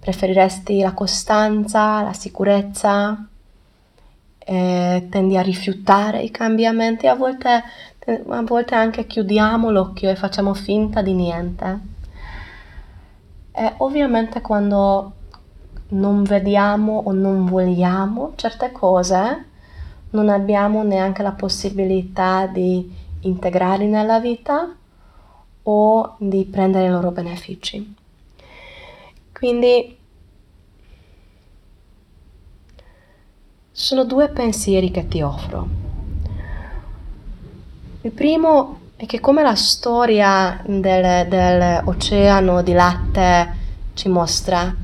Preferiresti 0.00 0.80
la 0.80 0.92
costanza, 0.92 2.02
la 2.02 2.12
sicurezza? 2.12 3.24
E 4.36 5.06
tendi 5.08 5.36
a 5.36 5.42
rifiutare 5.42 6.22
i 6.22 6.32
cambiamenti? 6.32 7.06
A 7.06 7.14
volte, 7.14 7.62
a 8.26 8.42
volte 8.42 8.74
anche 8.74 9.06
chiudiamo 9.06 9.70
l'occhio 9.70 10.10
e 10.10 10.16
facciamo 10.16 10.54
finta 10.54 11.02
di 11.02 11.12
niente. 11.12 11.80
E 13.52 13.74
ovviamente 13.76 14.40
quando 14.40 15.12
non 15.90 16.24
vediamo 16.24 17.00
o 17.04 17.12
non 17.12 17.46
vogliamo 17.46 18.32
certe 18.34 18.72
cose, 18.72 19.44
non 20.10 20.28
abbiamo 20.28 20.82
neanche 20.82 21.22
la 21.22 21.30
possibilità 21.30 22.48
di 22.48 23.02
integrarli 23.24 23.86
nella 23.86 24.20
vita 24.20 24.74
o 25.62 26.16
di 26.18 26.44
prendere 26.44 26.86
i 26.86 26.90
loro 26.90 27.10
benefici. 27.10 27.94
Quindi 29.32 29.96
sono 33.70 34.04
due 34.04 34.28
pensieri 34.28 34.90
che 34.90 35.08
ti 35.08 35.20
offro. 35.20 35.66
Il 38.02 38.12
primo 38.12 38.80
è 38.96 39.06
che 39.06 39.20
come 39.20 39.42
la 39.42 39.54
storia 39.54 40.62
del, 40.64 41.26
dell'oceano 41.28 42.62
di 42.62 42.72
latte 42.72 43.56
ci 43.94 44.08
mostra, 44.08 44.74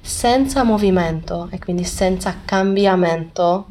senza 0.00 0.62
movimento 0.62 1.48
e 1.50 1.58
quindi 1.58 1.84
senza 1.84 2.36
cambiamento 2.44 3.66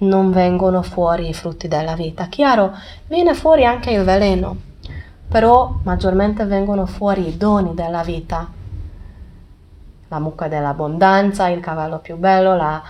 non 0.00 0.30
vengono 0.30 0.82
fuori 0.82 1.28
i 1.28 1.34
frutti 1.34 1.68
della 1.68 1.94
vita. 1.94 2.26
Chiaro, 2.26 2.72
viene 3.06 3.34
fuori 3.34 3.64
anche 3.64 3.90
il 3.90 4.04
veleno, 4.04 4.56
però 5.28 5.78
maggiormente 5.82 6.44
vengono 6.44 6.86
fuori 6.86 7.28
i 7.28 7.36
doni 7.36 7.74
della 7.74 8.02
vita. 8.02 8.48
La 10.08 10.18
mucca 10.18 10.48
dell'abbondanza, 10.48 11.48
il 11.48 11.60
cavallo 11.60 11.98
più 11.98 12.16
bello, 12.16 12.56
la, 12.56 12.82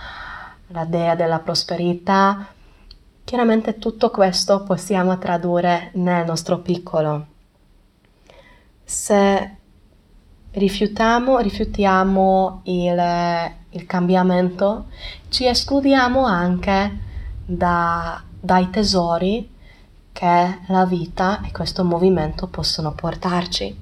la 0.67 0.85
dea 0.85 1.15
della 1.15 1.39
prosperità. 1.39 2.47
Chiaramente 3.23 3.77
tutto 3.77 4.09
questo 4.09 4.63
possiamo 4.63 5.17
tradurre 5.17 5.91
nel 5.93 6.25
nostro 6.25 6.59
piccolo. 6.59 7.25
Se 8.83 9.55
rifiutiamo, 10.51 11.37
rifiutiamo 11.37 12.61
il, 12.63 13.51
il 13.69 13.85
cambiamento, 13.85 14.85
ci 15.31 15.47
escludiamo 15.47 16.25
anche 16.25 16.99
da, 17.45 18.21
dai 18.37 18.69
tesori 18.69 19.49
che 20.11 20.59
la 20.67 20.85
vita 20.85 21.41
e 21.45 21.51
questo 21.53 21.85
movimento 21.85 22.47
possono 22.47 22.91
portarci. 22.91 23.79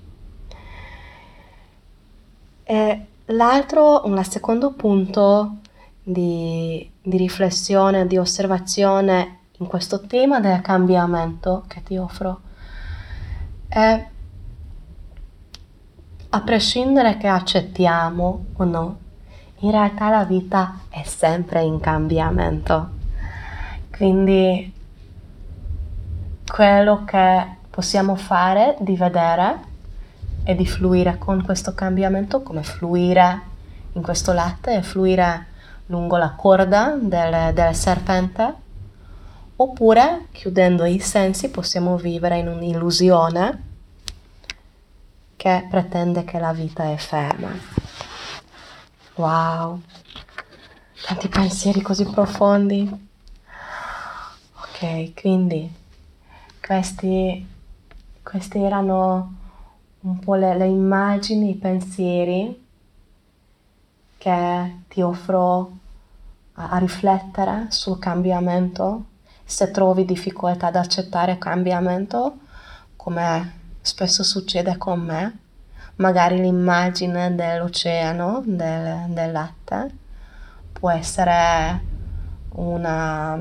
E 2.64 3.06
l'altro, 3.26 4.06
un 4.06 4.24
secondo 4.24 4.74
punto 4.74 5.56
di, 6.04 6.88
di 7.02 7.18
riflessione, 7.18 8.06
di 8.06 8.18
osservazione 8.18 9.40
in 9.58 9.66
questo 9.66 10.02
tema 10.02 10.40
del 10.40 10.62
cambiamento 10.62 11.64
che 11.68 11.82
ti 11.82 11.98
offro 11.98 12.42
è 13.68 14.08
a 16.30 16.42
prescindere 16.42 17.18
che 17.18 17.28
accettiamo 17.28 18.46
o 18.54 18.64
no, 18.66 18.98
in 19.62 19.72
realtà 19.72 20.10
la 20.10 20.24
vita 20.24 20.82
è 20.90 21.04
sempre 21.04 21.64
in 21.64 21.80
cambiamento. 21.80 22.98
Quindi 23.92 24.74
quello 26.48 27.04
che 27.04 27.58
possiamo 27.70 28.16
fare 28.16 28.78
di 28.80 28.96
vedere 28.96 29.68
e 30.44 30.56
di 30.56 30.66
fluire 30.66 31.18
con 31.18 31.44
questo 31.44 31.74
cambiamento, 31.74 32.42
come 32.42 32.64
fluire 32.64 33.42
in 33.94 34.02
questo 34.02 34.32
latte 34.32 34.76
e 34.76 34.82
fluire 34.82 35.48
lungo 35.88 36.18
la 36.18 36.32
corda 36.32 36.96
del, 37.00 37.54
del 37.54 37.76
serpente, 37.76 38.54
oppure 39.58 40.28
chiudendo 40.32 40.86
i 40.86 41.00
sensi 41.00 41.50
possiamo 41.50 41.98
vivere 41.98 42.38
in 42.38 42.48
un'illusione 42.48 43.64
che 45.36 45.68
pretende 45.70 46.24
che 46.24 46.40
la 46.40 46.54
vita 46.54 46.92
è 46.92 46.96
ferma. 46.96 47.50
Wow, 49.20 49.82
tanti 51.06 51.28
pensieri 51.28 51.82
così 51.82 52.06
profondi. 52.06 52.90
Ok, 54.62 55.14
quindi 55.14 55.70
questi, 56.66 57.46
questi 58.24 58.60
erano 58.60 59.36
un 60.00 60.20
po' 60.20 60.36
le, 60.36 60.58
le 60.58 60.68
immagini, 60.68 61.50
i 61.50 61.56
pensieri 61.56 62.66
che 64.18 64.76
ti 64.88 65.02
offro 65.02 65.72
a, 66.54 66.70
a 66.70 66.78
riflettere 66.78 67.66
sul 67.72 68.00
cambiamento. 68.00 69.04
Se 69.44 69.70
trovi 69.70 70.06
difficoltà 70.06 70.68
ad 70.68 70.78
accettare 70.78 71.38
cambiamento, 71.38 72.38
come 72.96 73.54
spesso 73.82 74.24
succede 74.24 74.78
con 74.78 75.02
me, 75.02 75.40
magari 76.00 76.40
l'immagine 76.40 77.36
dell'oceano, 77.36 78.42
del, 78.46 79.06
del 79.10 79.32
latte, 79.32 79.96
può 80.72 80.90
essere 80.90 81.82
una, 82.52 83.38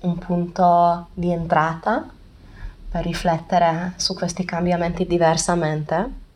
un 0.00 0.18
punto 0.18 1.08
di 1.14 1.30
entrata 1.30 2.08
per 2.90 3.04
riflettere 3.04 3.92
su 3.96 4.14
questi 4.14 4.44
cambiamenti 4.44 5.06
diversamente. 5.06 6.26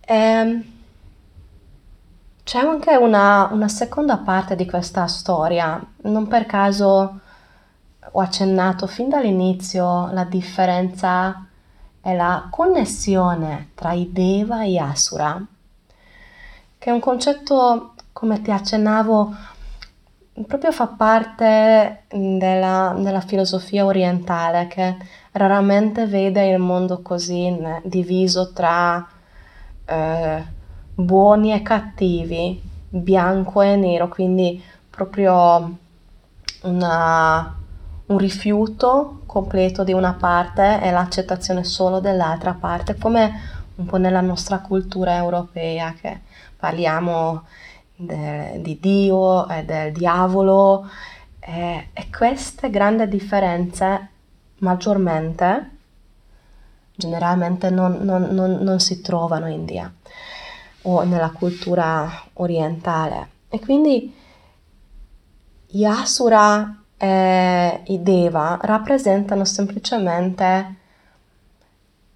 E 0.00 0.14
ehm, 0.14 0.64
c'è 2.44 2.58
anche 2.60 2.94
una, 2.94 3.48
una 3.50 3.68
seconda 3.68 4.18
parte 4.18 4.54
di 4.54 4.66
questa 4.66 5.06
storia, 5.08 5.84
non 6.02 6.28
per 6.28 6.46
caso 6.46 7.20
ho 8.12 8.20
accennato 8.20 8.86
fin 8.86 9.08
dall'inizio 9.08 10.12
la 10.12 10.22
differenza 10.22 11.45
e 12.06 12.14
la 12.14 12.46
connessione 12.52 13.70
tra 13.74 13.90
i 13.90 14.12
Deva 14.12 14.62
e 14.62 14.78
Asura, 14.78 15.44
che 16.78 16.88
è 16.88 16.92
un 16.92 17.00
concetto, 17.00 17.94
come 18.12 18.40
ti 18.42 18.52
accennavo, 18.52 19.34
proprio 20.46 20.70
fa 20.70 20.86
parte 20.86 22.04
della, 22.08 22.94
della 22.96 23.20
filosofia 23.20 23.84
orientale 23.84 24.68
che 24.68 24.96
raramente 25.32 26.06
vede 26.06 26.46
il 26.46 26.60
mondo 26.60 27.02
così 27.02 27.52
diviso 27.82 28.52
tra 28.52 29.04
eh, 29.84 30.44
buoni 30.94 31.52
e 31.52 31.62
cattivi, 31.62 32.62
bianco 32.88 33.62
e 33.62 33.74
nero, 33.74 34.06
quindi 34.06 34.62
proprio 34.88 35.76
una, 36.62 37.56
un 38.06 38.18
rifiuto 38.18 39.22
completo 39.26 39.84
di 39.84 39.92
una 39.92 40.14
parte 40.14 40.80
e 40.80 40.90
l'accettazione 40.90 41.64
solo 41.64 42.00
dell'altra 42.00 42.54
parte, 42.54 42.96
come 42.96 43.54
un 43.76 43.86
po' 43.86 43.96
nella 43.96 44.20
nostra 44.20 44.60
cultura 44.60 45.16
europea 45.16 45.92
che 46.00 46.20
parliamo 46.56 47.44
de, 47.96 48.60
di 48.62 48.78
Dio 48.80 49.48
e 49.48 49.64
del 49.64 49.92
diavolo 49.92 50.88
e, 51.40 51.88
e 51.92 52.06
queste 52.16 52.70
grandi 52.70 53.08
differenze 53.08 54.08
maggiormente 54.58 55.70
generalmente 56.96 57.68
non, 57.70 57.98
non, 58.00 58.28
non, 58.30 58.58
non 58.60 58.80
si 58.80 59.02
trovano 59.02 59.46
in 59.46 59.52
India 59.60 59.92
o 60.82 61.02
nella 61.02 61.30
cultura 61.30 62.08
orientale. 62.34 63.30
E 63.48 63.60
quindi 63.60 64.14
Yasura 65.68 66.82
e 66.96 67.80
i 67.86 68.02
Deva 68.02 68.58
rappresentano 68.62 69.44
semplicemente 69.44 70.74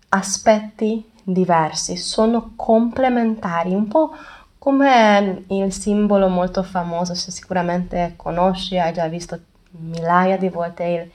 aspetti 0.08 1.08
diversi, 1.22 1.96
sono 1.96 2.52
complementari, 2.56 3.74
un 3.74 3.86
po' 3.88 4.14
come 4.58 5.44
il 5.48 5.72
simbolo 5.72 6.28
molto 6.28 6.62
famoso, 6.62 7.14
se 7.14 7.30
sicuramente 7.30 8.14
conosci, 8.16 8.78
hai 8.78 8.92
già 8.92 9.06
visto 9.08 9.38
migliaia 9.70 10.36
di 10.36 10.48
volte 10.48 10.84
il 10.84 11.10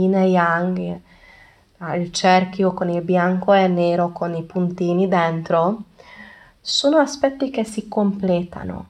yin 0.00 0.14
e 0.14 0.26
yang, 0.26 0.78
il, 0.78 2.00
il 2.00 2.12
cerchio 2.12 2.72
con 2.72 2.88
il 2.88 3.02
bianco 3.02 3.52
e 3.52 3.64
il 3.64 3.72
nero 3.72 4.10
con 4.10 4.34
i 4.34 4.42
puntini 4.42 5.06
dentro, 5.06 5.82
sono 6.60 6.96
aspetti 6.96 7.50
che 7.50 7.64
si 7.64 7.88
completano. 7.88 8.86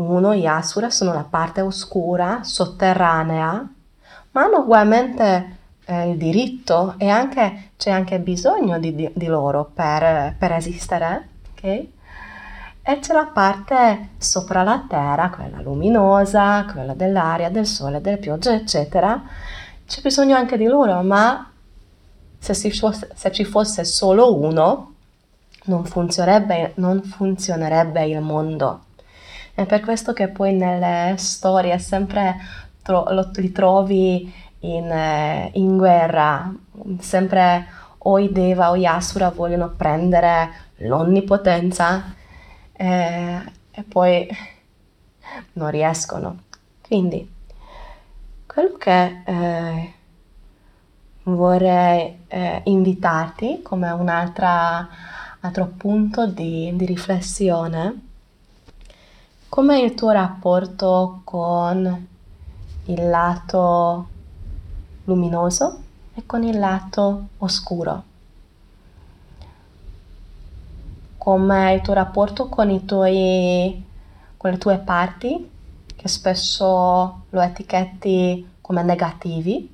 Uno, 0.00 0.34
gli 0.34 0.46
asura, 0.46 0.88
sono 0.88 1.12
la 1.12 1.26
parte 1.28 1.60
oscura, 1.60 2.40
sotterranea, 2.42 3.68
ma 4.30 4.42
hanno 4.42 4.60
ugualmente 4.60 5.56
eh, 5.84 6.10
il 6.10 6.16
diritto 6.16 6.94
e 6.96 7.08
anche, 7.10 7.72
c'è 7.76 7.90
anche 7.90 8.18
bisogno 8.18 8.78
di, 8.78 8.94
di, 8.94 9.10
di 9.12 9.26
loro 9.26 9.70
per, 9.74 10.34
per 10.38 10.52
esistere, 10.52 11.28
ok? 11.50 11.62
E 12.82 12.98
c'è 12.98 13.12
la 13.12 13.26
parte 13.26 14.10
sopra 14.16 14.62
la 14.62 14.86
terra, 14.88 15.28
quella 15.28 15.60
luminosa, 15.60 16.64
quella 16.72 16.94
dell'aria, 16.94 17.50
del 17.50 17.66
sole, 17.66 18.00
del 18.00 18.18
pioggia, 18.18 18.54
eccetera. 18.54 19.22
C'è 19.86 20.00
bisogno 20.00 20.34
anche 20.34 20.56
di 20.56 20.64
loro, 20.64 21.02
ma 21.02 21.50
se, 22.38 22.54
fosse, 22.70 23.10
se 23.14 23.32
ci 23.32 23.44
fosse 23.44 23.84
solo 23.84 24.34
uno, 24.34 24.94
non 25.64 25.84
funzionerebbe, 25.84 26.72
non 26.76 27.02
funzionerebbe 27.02 28.06
il 28.06 28.20
mondo. 28.22 28.84
È 29.54 29.66
per 29.66 29.80
questo 29.80 30.12
che 30.12 30.28
poi 30.28 30.54
nelle 30.54 31.14
storie 31.16 31.78
sempre 31.78 32.36
tro- 32.82 33.10
lo, 33.10 33.30
li 33.34 33.52
trovi 33.52 34.32
in, 34.60 34.90
eh, 34.90 35.50
in, 35.54 35.76
guerra, 35.76 36.52
sempre 36.98 37.66
o 37.98 38.18
i 38.18 38.30
Deva 38.32 38.70
o 38.70 38.76
gli 38.76 38.84
Asura 38.84 39.30
vogliono 39.30 39.70
prendere 39.70 40.50
l'onnipotenza 40.76 42.14
eh, 42.72 43.40
e 43.70 43.82
poi 43.82 44.28
non 45.54 45.70
riescono. 45.70 46.44
Quindi 46.80 47.38
quello 48.46 48.76
che 48.78 49.22
eh, 49.24 49.92
vorrei 51.24 52.24
eh, 52.28 52.62
invitarti 52.64 53.60
come 53.62 53.90
un 53.90 54.08
altro 54.08 55.66
punto 55.76 56.26
di, 56.26 56.72
di 56.74 56.84
riflessione 56.86 58.08
Com'è 59.50 59.78
il 59.78 59.94
tuo 59.94 60.12
rapporto 60.12 61.22
con 61.24 62.06
il 62.84 63.08
lato 63.08 64.08
luminoso 65.06 65.80
e 66.14 66.24
con 66.24 66.44
il 66.44 66.56
lato 66.56 67.30
oscuro? 67.38 68.02
Com'è 71.18 71.72
il 71.72 71.80
tuo 71.80 71.94
rapporto 71.94 72.48
con, 72.48 72.84
tuoi, 72.84 73.84
con 74.36 74.50
le 74.52 74.58
tue 74.58 74.78
parti, 74.78 75.50
che 75.96 76.06
spesso 76.06 77.22
lo 77.28 77.40
etichetti 77.40 78.48
come 78.60 78.84
negativi, 78.84 79.68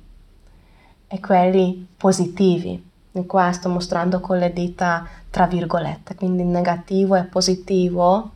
e 1.07 1.19
quelli 1.19 1.87
positivi. 1.95 2.83
E 3.11 3.25
qua 3.27 3.51
sto 3.51 3.69
mostrando 3.69 4.21
con 4.21 4.39
le 4.39 4.51
dita 4.51 5.07
tra 5.29 5.45
virgolette, 5.45 6.15
quindi 6.15 6.41
negativo 6.41 7.13
e 7.13 7.25
positivo 7.25 8.31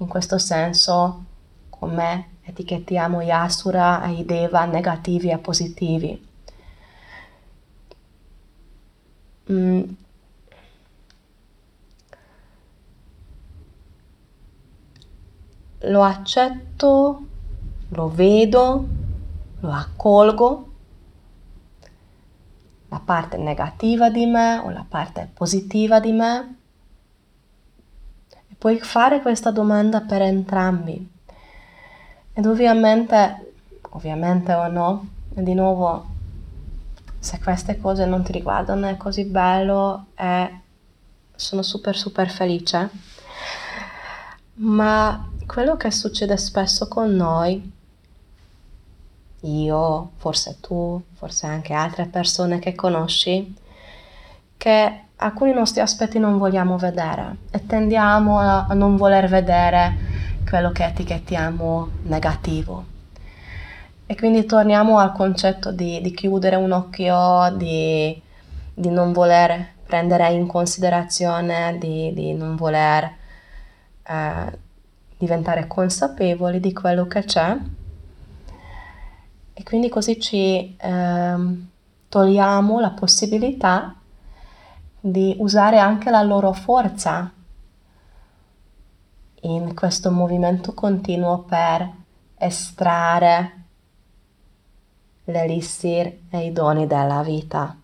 in 0.00 0.06
questo 0.06 0.38
senso, 0.38 1.24
come 1.68 2.38
etichettiamo 2.42 3.22
gli 3.22 3.30
asura 3.30 4.02
e 4.04 4.12
i 4.12 4.24
deva 4.24 4.64
negativi 4.64 5.30
e 5.30 5.38
positivi. 5.38 6.28
Mm. 9.50 9.82
Lo 15.84 16.02
accetto, 16.02 17.26
lo 17.88 18.08
vedo, 18.08 18.86
lo 19.60 19.70
accolgo, 19.70 20.68
la 22.88 23.00
parte 23.00 23.36
negativa 23.36 24.10
di 24.10 24.26
me 24.26 24.58
o 24.58 24.70
la 24.70 24.84
parte 24.86 25.30
positiva 25.32 26.00
di 26.00 26.12
me 26.12 26.59
Puoi 28.60 28.78
fare 28.78 29.22
questa 29.22 29.50
domanda 29.50 30.02
per 30.02 30.20
entrambi. 30.20 31.10
Ed 32.34 32.44
ovviamente, 32.44 33.54
ovviamente 33.92 34.52
o 34.52 34.68
no, 34.68 35.08
di 35.30 35.54
nuovo, 35.54 36.06
se 37.18 37.38
queste 37.38 37.78
cose 37.78 38.04
non 38.04 38.22
ti 38.22 38.32
riguardano 38.32 38.86
è 38.86 38.98
così 38.98 39.24
bello 39.24 40.08
e 40.14 40.60
sono 41.34 41.62
super 41.62 41.96
super 41.96 42.28
felice. 42.28 42.90
Ma 44.56 45.26
quello 45.46 45.78
che 45.78 45.90
succede 45.90 46.36
spesso 46.36 46.86
con 46.86 47.16
noi, 47.16 47.72
io, 49.40 50.10
forse 50.16 50.58
tu, 50.60 51.02
forse 51.14 51.46
anche 51.46 51.72
altre 51.72 52.04
persone 52.04 52.58
che 52.58 52.74
conosci, 52.74 53.56
che 54.58 55.04
alcuni 55.22 55.52
nostri 55.52 55.80
aspetti 55.80 56.18
non 56.18 56.38
vogliamo 56.38 56.78
vedere 56.78 57.36
e 57.50 57.66
tendiamo 57.66 58.38
a, 58.38 58.66
non 58.72 58.96
voler 58.96 59.28
vedere 59.28 59.96
quello 60.48 60.72
che 60.72 60.84
etichettiamo 60.84 61.88
negativo. 62.04 62.84
E 64.06 64.16
quindi 64.16 64.44
torniamo 64.44 64.98
al 64.98 65.12
concetto 65.12 65.70
di, 65.70 66.00
di 66.00 66.12
chiudere 66.12 66.56
un 66.56 66.72
occhio, 66.72 67.54
di, 67.56 68.20
di, 68.74 68.90
non 68.90 69.12
voler 69.12 69.74
prendere 69.86 70.32
in 70.32 70.46
considerazione, 70.46 71.76
di, 71.78 72.12
di 72.12 72.32
non 72.32 72.56
voler 72.56 73.08
eh, 74.02 74.58
diventare 75.16 75.68
consapevoli 75.68 76.58
di 76.58 76.72
quello 76.72 77.06
che 77.06 77.22
c'è. 77.22 77.56
E 79.52 79.62
quindi 79.62 79.88
così 79.88 80.18
ci 80.18 80.76
eh, 80.76 81.34
togliamo 82.08 82.80
la 82.80 82.90
possibilità 82.90 83.94
di 85.00 85.34
usare 85.38 85.78
anche 85.78 86.10
la 86.10 86.22
loro 86.22 86.52
forza 86.52 87.32
in 89.42 89.74
questo 89.74 90.10
movimento 90.10 90.74
continuo 90.74 91.38
per 91.38 91.90
estrarre 92.36 93.64
l'elixir 95.24 96.18
e 96.30 96.46
i 96.46 96.52
doni 96.52 96.86
della 96.86 97.22
vita. 97.22 97.74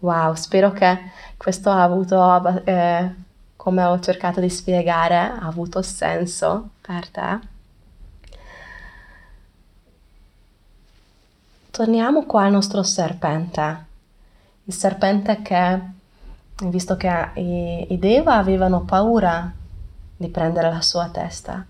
Wow, 0.00 0.34
spero 0.34 0.72
che 0.72 1.10
questo 1.36 1.70
ha 1.70 1.82
avuto, 1.82 2.62
eh, 2.64 3.14
come 3.56 3.84
ho 3.84 3.98
cercato 3.98 4.40
di 4.40 4.50
spiegare, 4.50 5.16
ha 5.16 5.46
avuto 5.46 5.82
senso 5.82 6.70
per 6.80 7.08
te. 7.08 7.38
Torniamo 11.70 12.24
qua 12.24 12.44
al 12.44 12.52
nostro 12.52 12.82
serpente. 12.82 13.84
Il 14.64 14.72
serpente 14.72 15.42
che 15.42 15.94
visto 16.64 16.96
che 16.96 17.30
i 17.34 17.98
Deva 17.98 18.36
avevano 18.36 18.82
paura 18.82 19.52
di 20.16 20.28
prendere 20.28 20.70
la 20.70 20.80
sua 20.80 21.08
testa, 21.10 21.64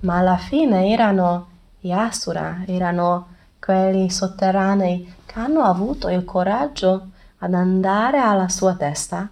ma 0.00 0.18
alla 0.18 0.36
fine 0.36 0.88
erano 0.88 1.48
gli 1.80 1.90
Asura, 1.90 2.62
erano 2.66 3.26
quelli 3.58 4.10
sotterranei 4.10 5.14
che 5.26 5.38
hanno 5.38 5.62
avuto 5.62 6.08
il 6.08 6.24
coraggio 6.24 7.08
ad 7.38 7.54
andare 7.54 8.18
alla 8.18 8.48
sua 8.48 8.74
testa 8.76 9.28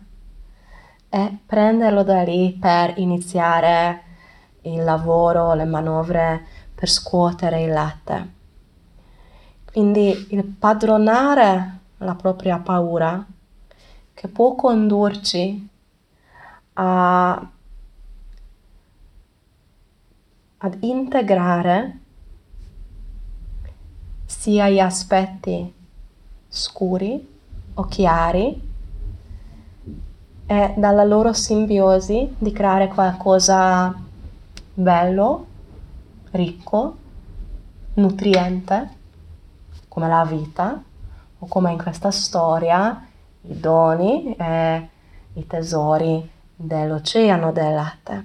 e 1.09 1.39
prenderlo 1.47 2.03
da 2.03 2.23
lì 2.23 2.57
per 2.61 2.95
iniziare 2.97 4.03
il 4.63 4.83
lavoro, 4.83 5.55
le 5.55 5.65
manovre 5.65 6.45
per 6.75 6.89
scuotere 6.89 7.63
il 7.63 7.73
latte. 7.73 8.33
Quindi 9.65 10.27
il 10.31 10.45
padronare 10.45 11.79
la 11.99 12.15
propria 12.15 12.59
paura 12.59 13.25
che 14.21 14.29
può 14.29 14.55
condurci 14.55 15.67
a, 16.75 17.51
ad 20.59 20.77
integrare 20.81 21.99
sia 24.27 24.69
gli 24.69 24.79
aspetti 24.79 25.73
scuri 26.49 27.39
o 27.73 27.85
chiari 27.87 28.69
e 30.45 30.75
dalla 30.77 31.05
loro 31.05 31.33
simbiosi 31.33 32.35
di 32.37 32.53
creare 32.53 32.89
qualcosa 32.89 33.99
bello, 34.75 35.47
ricco, 36.33 36.97
nutriente, 37.95 38.97
come 39.89 40.09
la 40.09 40.27
vita, 40.27 40.83
o 41.39 41.47
come 41.47 41.73
in 41.73 41.79
questa 41.79 42.11
storia 42.11 43.09
i 43.51 43.59
doni 43.59 44.35
e 44.37 44.89
i 45.35 45.47
tesori 45.47 46.29
dell'oceano 46.55 47.53
del 47.53 47.75
latte. 47.75 48.25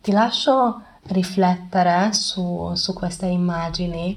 Ti 0.00 0.10
lascio 0.10 0.82
riflettere 1.04 2.12
su, 2.12 2.72
su 2.74 2.92
queste 2.92 3.26
immagini 3.26 4.16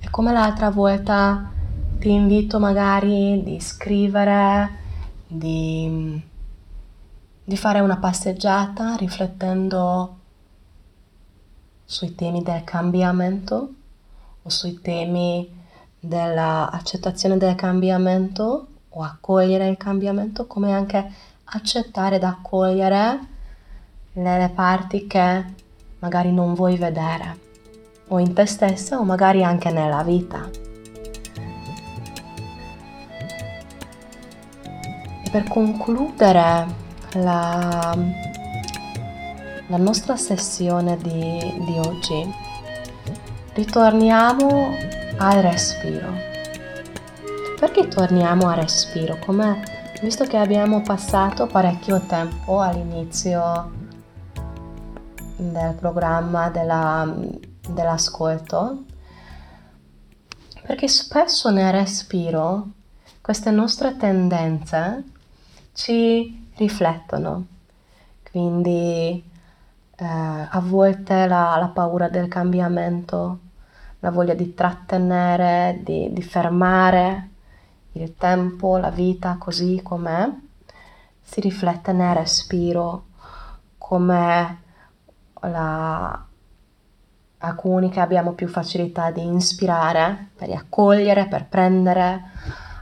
e 0.00 0.10
come 0.10 0.32
l'altra 0.32 0.70
volta 0.70 1.52
ti 1.98 2.10
invito 2.10 2.58
magari 2.58 3.42
di 3.44 3.60
scrivere, 3.60 4.76
di, 5.26 6.20
di 7.44 7.56
fare 7.56 7.80
una 7.80 7.98
passeggiata 7.98 8.96
riflettendo 8.96 10.17
sui 11.90 12.14
temi 12.14 12.42
del 12.42 12.64
cambiamento 12.64 13.72
o 14.42 14.48
sui 14.50 14.78
temi 14.82 15.50
dell'accettazione 15.98 17.38
del 17.38 17.54
cambiamento 17.54 18.66
o 18.90 19.02
accogliere 19.02 19.68
il 19.68 19.78
cambiamento, 19.78 20.46
come 20.46 20.74
anche 20.74 21.10
accettare 21.44 22.16
ed 22.16 22.24
accogliere 22.24 23.18
nelle 24.12 24.50
parti 24.50 25.06
che 25.06 25.44
magari 26.00 26.30
non 26.30 26.52
vuoi 26.52 26.76
vedere, 26.76 27.38
o 28.08 28.18
in 28.18 28.34
te 28.34 28.44
stessa 28.44 28.98
o 28.98 29.04
magari 29.04 29.42
anche 29.42 29.70
nella 29.70 30.02
vita. 30.02 30.46
E 35.24 35.30
per 35.30 35.48
concludere 35.48 36.66
la, 37.14 37.96
la 39.68 39.76
nostra 39.76 40.16
sessione 40.16 40.96
di, 40.96 41.62
di 41.64 41.78
oggi, 41.78 42.34
ritorniamo 43.52 44.74
al 45.18 45.42
respiro. 45.42 46.26
Perché 47.58 47.88
torniamo 47.88 48.48
al 48.48 48.56
respiro? 48.56 49.18
Come 49.18 49.62
visto 50.00 50.24
che 50.24 50.38
abbiamo 50.38 50.80
passato 50.80 51.46
parecchio 51.46 52.00
tempo 52.00 52.60
all'inizio 52.60 53.72
del 55.36 55.74
programma 55.74 56.48
della, 56.48 57.14
dell'ascolto, 57.68 58.84
perché 60.62 60.88
spesso 60.88 61.50
nel 61.50 61.72
respiro 61.72 62.68
queste 63.20 63.50
nostre 63.50 63.98
tendenze 63.98 65.04
ci 65.74 66.48
riflettono, 66.56 67.46
quindi 68.30 69.27
eh, 70.00 70.04
a 70.04 70.60
volte 70.62 71.26
la, 71.26 71.56
la, 71.58 71.70
paura 71.74 72.08
del 72.08 72.28
cambiamento, 72.28 73.38
la 73.98 74.10
voglia 74.10 74.34
di 74.34 74.54
trattenere, 74.54 75.80
di, 75.82 76.12
di 76.12 76.22
fermare 76.22 77.30
il 77.92 78.14
tempo, 78.16 78.76
la 78.76 78.90
vita 78.90 79.36
così 79.38 79.80
com'è, 79.82 80.30
si 81.20 81.40
riflette 81.40 81.92
nel 81.92 82.14
respiro 82.14 83.06
come 83.76 84.62
la, 85.42 86.26
alcuni 87.38 87.90
che 87.90 88.00
abbiamo 88.00 88.32
più 88.32 88.46
facilità 88.46 89.10
di 89.10 89.24
inspirare, 89.24 90.28
per 90.36 90.50
accogliere, 90.50 91.26
per 91.26 91.46
prendere, 91.46 92.22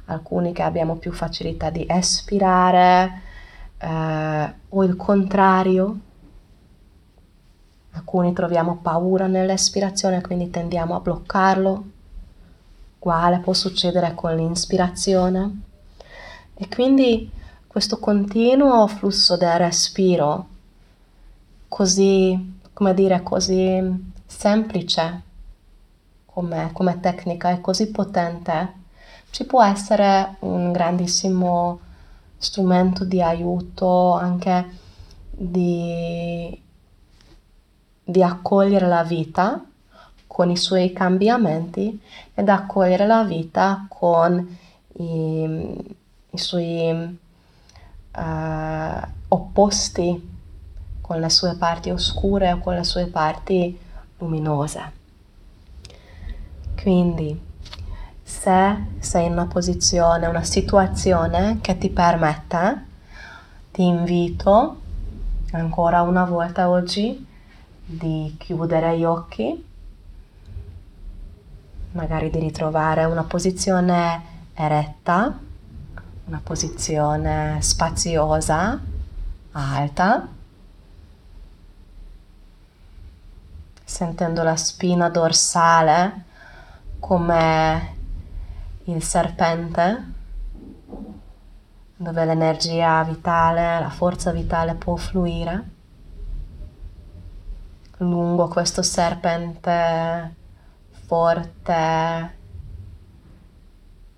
alcuni 0.07 0.52
che 0.52 0.62
abbiamo 0.62 0.96
più 0.96 1.12
facilità 1.12 1.70
di 1.70 1.87
espirare, 1.88 3.22
eh, 3.79 4.55
o 4.68 4.85
il 4.85 4.96
contrario. 4.96 6.00
Alcuni 8.16 8.33
troviamo 8.35 8.79
paura 8.81 9.26
nell'espirazione, 9.26 10.22
quindi 10.22 10.48
tendiamo 10.48 10.96
a 10.96 11.00
bloccarlo. 11.00 11.85
Uguale 12.98 13.40
può 13.40 13.52
succedere 13.52 14.14
con 14.14 14.35
l'inspirazione. 14.35 15.61
E 16.55 16.66
quindi 16.66 17.31
questo 17.66 17.98
continuo 17.98 18.87
flusso 18.87 19.37
del 19.37 19.59
respiro 19.59 20.46
così, 21.68 22.59
come 22.72 22.94
dire, 22.94 23.22
così 23.22 24.12
semplice 24.24 25.22
come, 26.24 26.70
come 26.72 26.98
tecnica 26.98 27.50
e 27.50 27.61
così 27.61 27.90
potente, 27.90 28.72
ci 29.29 29.44
può 29.44 29.62
essere 29.62 30.37
un 30.38 30.72
grandissimo 30.72 31.81
strumento 32.38 33.05
di 33.05 33.20
aiuto 33.20 34.14
anche 34.14 34.70
di, 35.31 36.64
di 38.09 38.23
accogliere 38.23 38.87
la 38.87 39.03
vita 39.03 39.61
con 40.29 40.49
i 40.49 40.57
suoi 40.57 40.92
cambiamenti 40.92 42.01
ed 42.35 42.49
accogliere 42.49 43.05
la 43.05 43.25
vita 43.25 43.87
con 43.88 44.57
i, 44.99 45.97
i 46.31 46.38
suoi 46.38 47.19
uh, 48.14 49.09
opposti 49.29 50.35
con 51.01 51.19
le 51.19 51.31
sue 51.31 51.57
parti 51.57 51.90
oscure 51.90 52.53
o 52.53 52.61
con 52.61 52.75
le 52.75 52.85
sue 52.85 53.07
parti 53.07 53.77
luminose. 54.19 54.92
Quindi, 56.81 57.40
se 58.23 58.77
sei 59.01 59.27
in 59.27 59.33
una 59.33 59.47
posizione, 59.47 60.29
una 60.29 60.45
situazione 60.45 61.59
che 61.61 61.77
ti 61.77 61.90
permette, 61.90 62.85
ti 63.73 63.85
invito 63.85 64.81
ancora 65.51 66.03
una 66.03 66.25
volta 66.25 66.69
oggi 66.69 67.25
di 67.88 68.35
chiudere 68.37 68.99
gli 68.99 69.05
occhi, 69.05 69.64
magari 71.92 72.31
di 72.31 72.40
ritrovare 72.40 73.05
una 73.05 73.22
posizione 73.22 74.51
eretta, 74.55 75.38
una 76.25 76.40
posizione 76.42 77.59
spaziosa, 77.62 78.81
alta 79.53 80.29
sentendo 83.85 84.42
la 84.42 84.57
spina 84.57 85.09
dorsale 85.09 86.25
come 86.99 87.94
il 88.85 89.01
serpente, 89.01 90.12
dove 91.96 92.25
l'energia 92.25 93.05
vitale, 93.05 93.79
la 93.79 93.90
forza 93.90 94.33
vitale 94.33 94.75
può 94.75 94.96
fluire 94.96 95.75
lungo 97.98 98.48
questo 98.48 98.82
serpente 98.82 100.35
forte, 101.06 102.37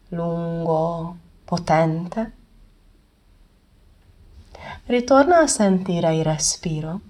lungo, 0.08 1.16
potente. 1.44 2.32
Ritorna 4.86 5.40
a 5.40 5.46
sentire 5.46 6.14
il 6.14 6.24
respiro 6.24 7.00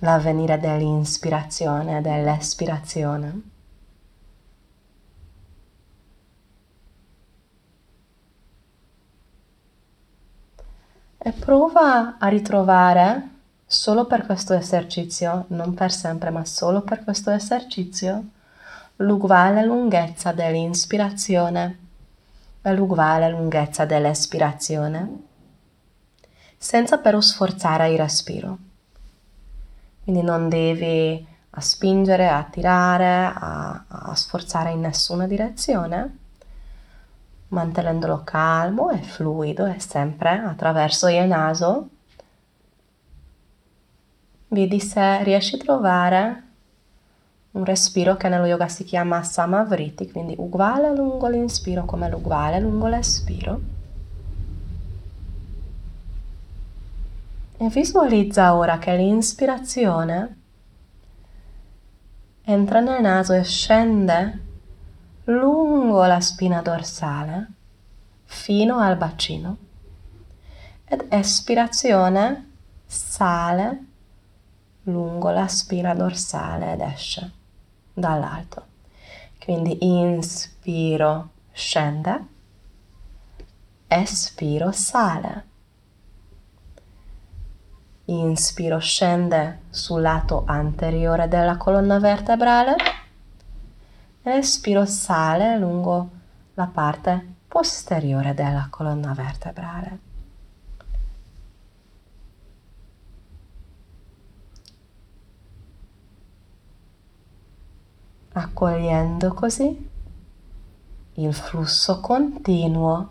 l'avvenire 0.00 0.58
dell'inspirazione 0.58 1.98
e 1.98 2.00
dell'espirazione. 2.00 3.42
E 11.24 11.32
prova 11.32 12.18
a 12.18 12.28
ritrovare 12.28 13.31
solo 13.72 14.04
per 14.04 14.26
questo 14.26 14.52
esercizio, 14.52 15.46
non 15.48 15.72
per 15.72 15.90
sempre, 15.90 16.28
ma 16.28 16.44
solo 16.44 16.82
per 16.82 17.02
questo 17.04 17.30
esercizio, 17.30 18.22
l'uguale 18.96 19.64
lunghezza 19.64 20.30
dell'inspirazione 20.32 21.78
e 22.60 22.74
l'uguale 22.74 23.30
lunghezza 23.30 23.86
dell'espirazione, 23.86 25.22
senza 26.58 26.98
però 26.98 27.18
sforzare 27.22 27.90
il 27.90 27.98
respiro. 27.98 28.58
Quindi 30.04 30.20
non 30.20 30.50
devi 30.50 31.26
a 31.48 31.60
spingere, 31.62 32.28
a 32.28 32.42
tirare, 32.44 33.32
a, 33.34 33.84
a 33.88 34.14
sforzare 34.14 34.72
in 34.72 34.80
nessuna 34.80 35.26
direzione, 35.26 36.18
mantenendolo 37.48 38.20
calmo 38.22 38.90
e 38.90 38.98
fluido 38.98 39.64
e 39.64 39.80
sempre 39.80 40.40
attraverso 40.40 41.08
il 41.08 41.26
naso. 41.26 41.88
Vedi 44.52 44.80
se 44.80 45.22
riesci 45.22 45.54
a 45.54 45.58
trovare 45.58 46.42
un 47.52 47.64
respiro 47.64 48.18
che 48.18 48.28
nello 48.28 48.44
yoga 48.44 48.68
si 48.68 48.84
chiama 48.84 49.22
Samavriti, 49.22 50.10
quindi 50.10 50.34
uguale 50.36 50.94
lungo 50.94 51.26
l'inspiro 51.28 51.86
come 51.86 52.10
l'uguale 52.10 52.60
lungo 52.60 52.86
l'espiro. 52.86 53.60
E 57.56 57.68
visualizza 57.70 58.54
ora 58.54 58.76
che 58.76 58.94
l'inspirazione 58.94 60.40
entra 62.42 62.80
nel 62.80 63.00
naso 63.00 63.32
e 63.32 63.44
scende 63.44 64.40
lungo 65.24 66.04
la 66.04 66.20
spina 66.20 66.60
dorsale 66.60 67.46
fino 68.24 68.76
al 68.80 68.98
bacino 68.98 69.56
ed 70.84 71.06
espirazione 71.08 72.50
sale 72.84 73.86
lungo 74.84 75.30
la 75.30 75.46
spina 75.46 75.94
dorsale 75.94 76.72
ed 76.72 76.80
esce 76.80 77.30
dall'alto. 77.92 78.66
Quindi 79.38 79.78
inspiro, 79.80 81.30
scende, 81.52 82.26
espiro, 83.88 84.70
sale. 84.72 85.50
Inspiro, 88.06 88.78
scende 88.78 89.62
sul 89.70 90.02
lato 90.02 90.44
anteriore 90.46 91.28
della 91.28 91.56
colonna 91.56 91.98
vertebrale. 91.98 92.76
Espiro, 94.22 94.84
sale 94.86 95.58
lungo 95.58 96.10
la 96.54 96.66
parte 96.66 97.34
posteriore 97.48 98.34
della 98.34 98.68
colonna 98.70 99.12
vertebrale. 99.12 100.10
Accogliendo 108.32 109.34
così 109.34 109.90
il 111.14 111.34
flusso 111.34 112.00
continuo, 112.00 113.10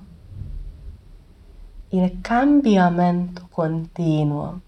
il 1.89 2.19
cambiamento 2.21 3.47
continuo, 3.51 4.61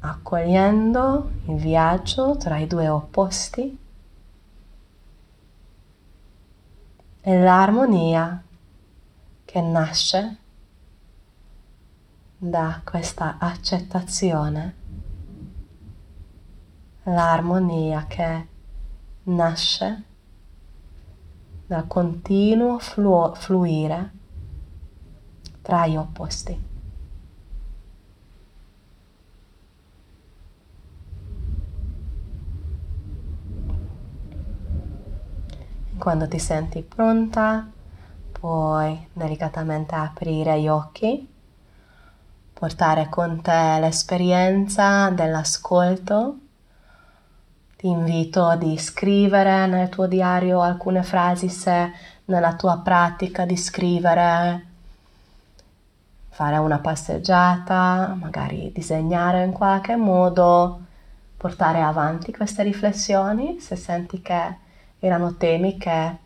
accogliendo 0.00 1.30
il 1.46 1.56
viaggio 1.56 2.36
tra 2.36 2.58
i 2.58 2.66
due 2.68 2.88
opposti 2.88 3.78
e 7.20 7.40
l'armonia 7.40 8.40
che 9.44 9.60
nasce 9.60 10.36
da 12.36 12.80
questa 12.84 13.38
accettazione 13.38 14.86
l'armonia 17.08 18.04
che 18.06 18.46
nasce 19.24 20.02
dal 21.66 21.86
continuo 21.86 22.78
flu- 22.78 23.34
fluire 23.36 24.12
tra 25.62 25.86
gli 25.86 25.96
opposti. 25.96 26.66
Quando 35.98 36.28
ti 36.28 36.38
senti 36.38 36.82
pronta, 36.82 37.70
puoi 38.32 39.08
delicatamente 39.12 39.94
aprire 39.94 40.60
gli 40.60 40.68
occhi, 40.68 41.28
portare 42.52 43.08
con 43.08 43.42
te 43.42 43.78
l'esperienza 43.80 45.10
dell'ascolto 45.10 46.38
ti 47.78 47.86
invito 47.86 48.56
di 48.56 48.76
scrivere 48.76 49.68
nel 49.68 49.88
tuo 49.88 50.08
diario 50.08 50.60
alcune 50.60 51.04
frasi 51.04 51.48
se 51.48 51.92
nella 52.24 52.56
tua 52.56 52.78
pratica 52.78 53.44
di 53.44 53.56
scrivere 53.56 54.66
fare 56.28 56.56
una 56.56 56.80
passeggiata, 56.80 58.16
magari 58.18 58.72
disegnare 58.74 59.44
in 59.44 59.52
qualche 59.52 59.94
modo, 59.94 60.80
portare 61.36 61.80
avanti 61.80 62.32
queste 62.32 62.64
riflessioni 62.64 63.60
se 63.60 63.76
senti 63.76 64.20
che 64.22 64.56
erano 64.98 65.36
temi 65.36 65.78
che 65.78 66.16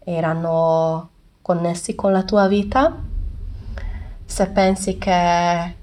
erano 0.00 1.08
connessi 1.40 1.94
con 1.94 2.12
la 2.12 2.22
tua 2.22 2.46
vita. 2.48 2.94
Se 4.26 4.46
pensi 4.48 4.98
che 4.98 5.74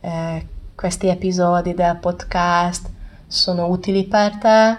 eh, 0.00 0.46
questi 0.74 1.08
episodi 1.08 1.74
del 1.74 1.96
podcast 1.96 2.98
sono 3.30 3.66
utili 3.68 4.06
per 4.06 4.38
te, 4.38 4.76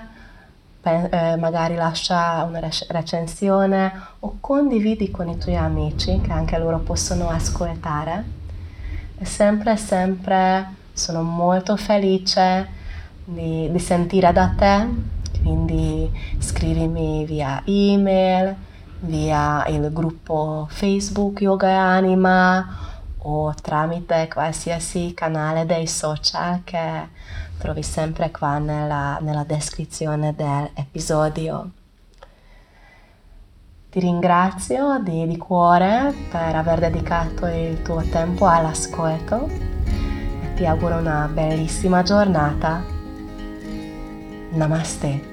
eh, 0.84 1.38
magari 1.38 1.76
lascia 1.76 2.44
una 2.44 2.60
recensione 2.90 3.94
o 4.20 4.38
condividi 4.42 5.10
con 5.10 5.30
i 5.30 5.38
tuoi 5.38 5.56
amici 5.56 6.20
che 6.20 6.34
anche 6.34 6.58
loro 6.58 6.80
possono 6.80 7.30
ascoltare. 7.30 8.40
E 9.18 9.24
sempre, 9.24 9.78
sempre 9.78 10.68
sono 10.92 11.22
molto 11.22 11.78
felice 11.78 12.68
di, 13.24 13.72
di 13.72 13.80
sentire 13.80 14.34
da 14.34 14.50
te, 14.50 14.86
quindi 15.42 16.12
scrivimi 16.40 17.24
via 17.24 17.62
email, 17.66 18.54
via 19.00 19.66
il 19.68 19.94
gruppo 19.94 20.68
Facebook 20.70 21.40
Yoga 21.40 21.70
e 21.70 21.74
Anima 21.74 22.90
o 23.20 23.54
tramite 23.54 24.28
qualsiasi 24.28 25.14
canale 25.14 25.66
dei 25.66 25.88
social 25.88 26.62
che 26.66 27.08
trovi 27.62 27.84
sempre 27.84 28.32
qua 28.32 28.58
nella, 28.58 29.20
nella 29.22 29.44
descrizione 29.44 30.34
dell'episodio. 30.36 31.70
Ti 33.92 34.00
ringrazio 34.00 35.00
di, 35.04 35.28
di 35.28 35.38
cuore 35.38 36.14
per 36.32 36.56
aver 36.56 36.80
dedicato 36.80 37.46
il 37.46 37.82
tuo 37.84 38.02
tempo 38.10 38.48
all'ascolto 38.48 39.48
e 39.48 40.54
ti 40.56 40.66
auguro 40.66 40.98
una 40.98 41.30
bellissima 41.32 42.02
giornata. 42.02 42.84
Namaste. 44.54 45.31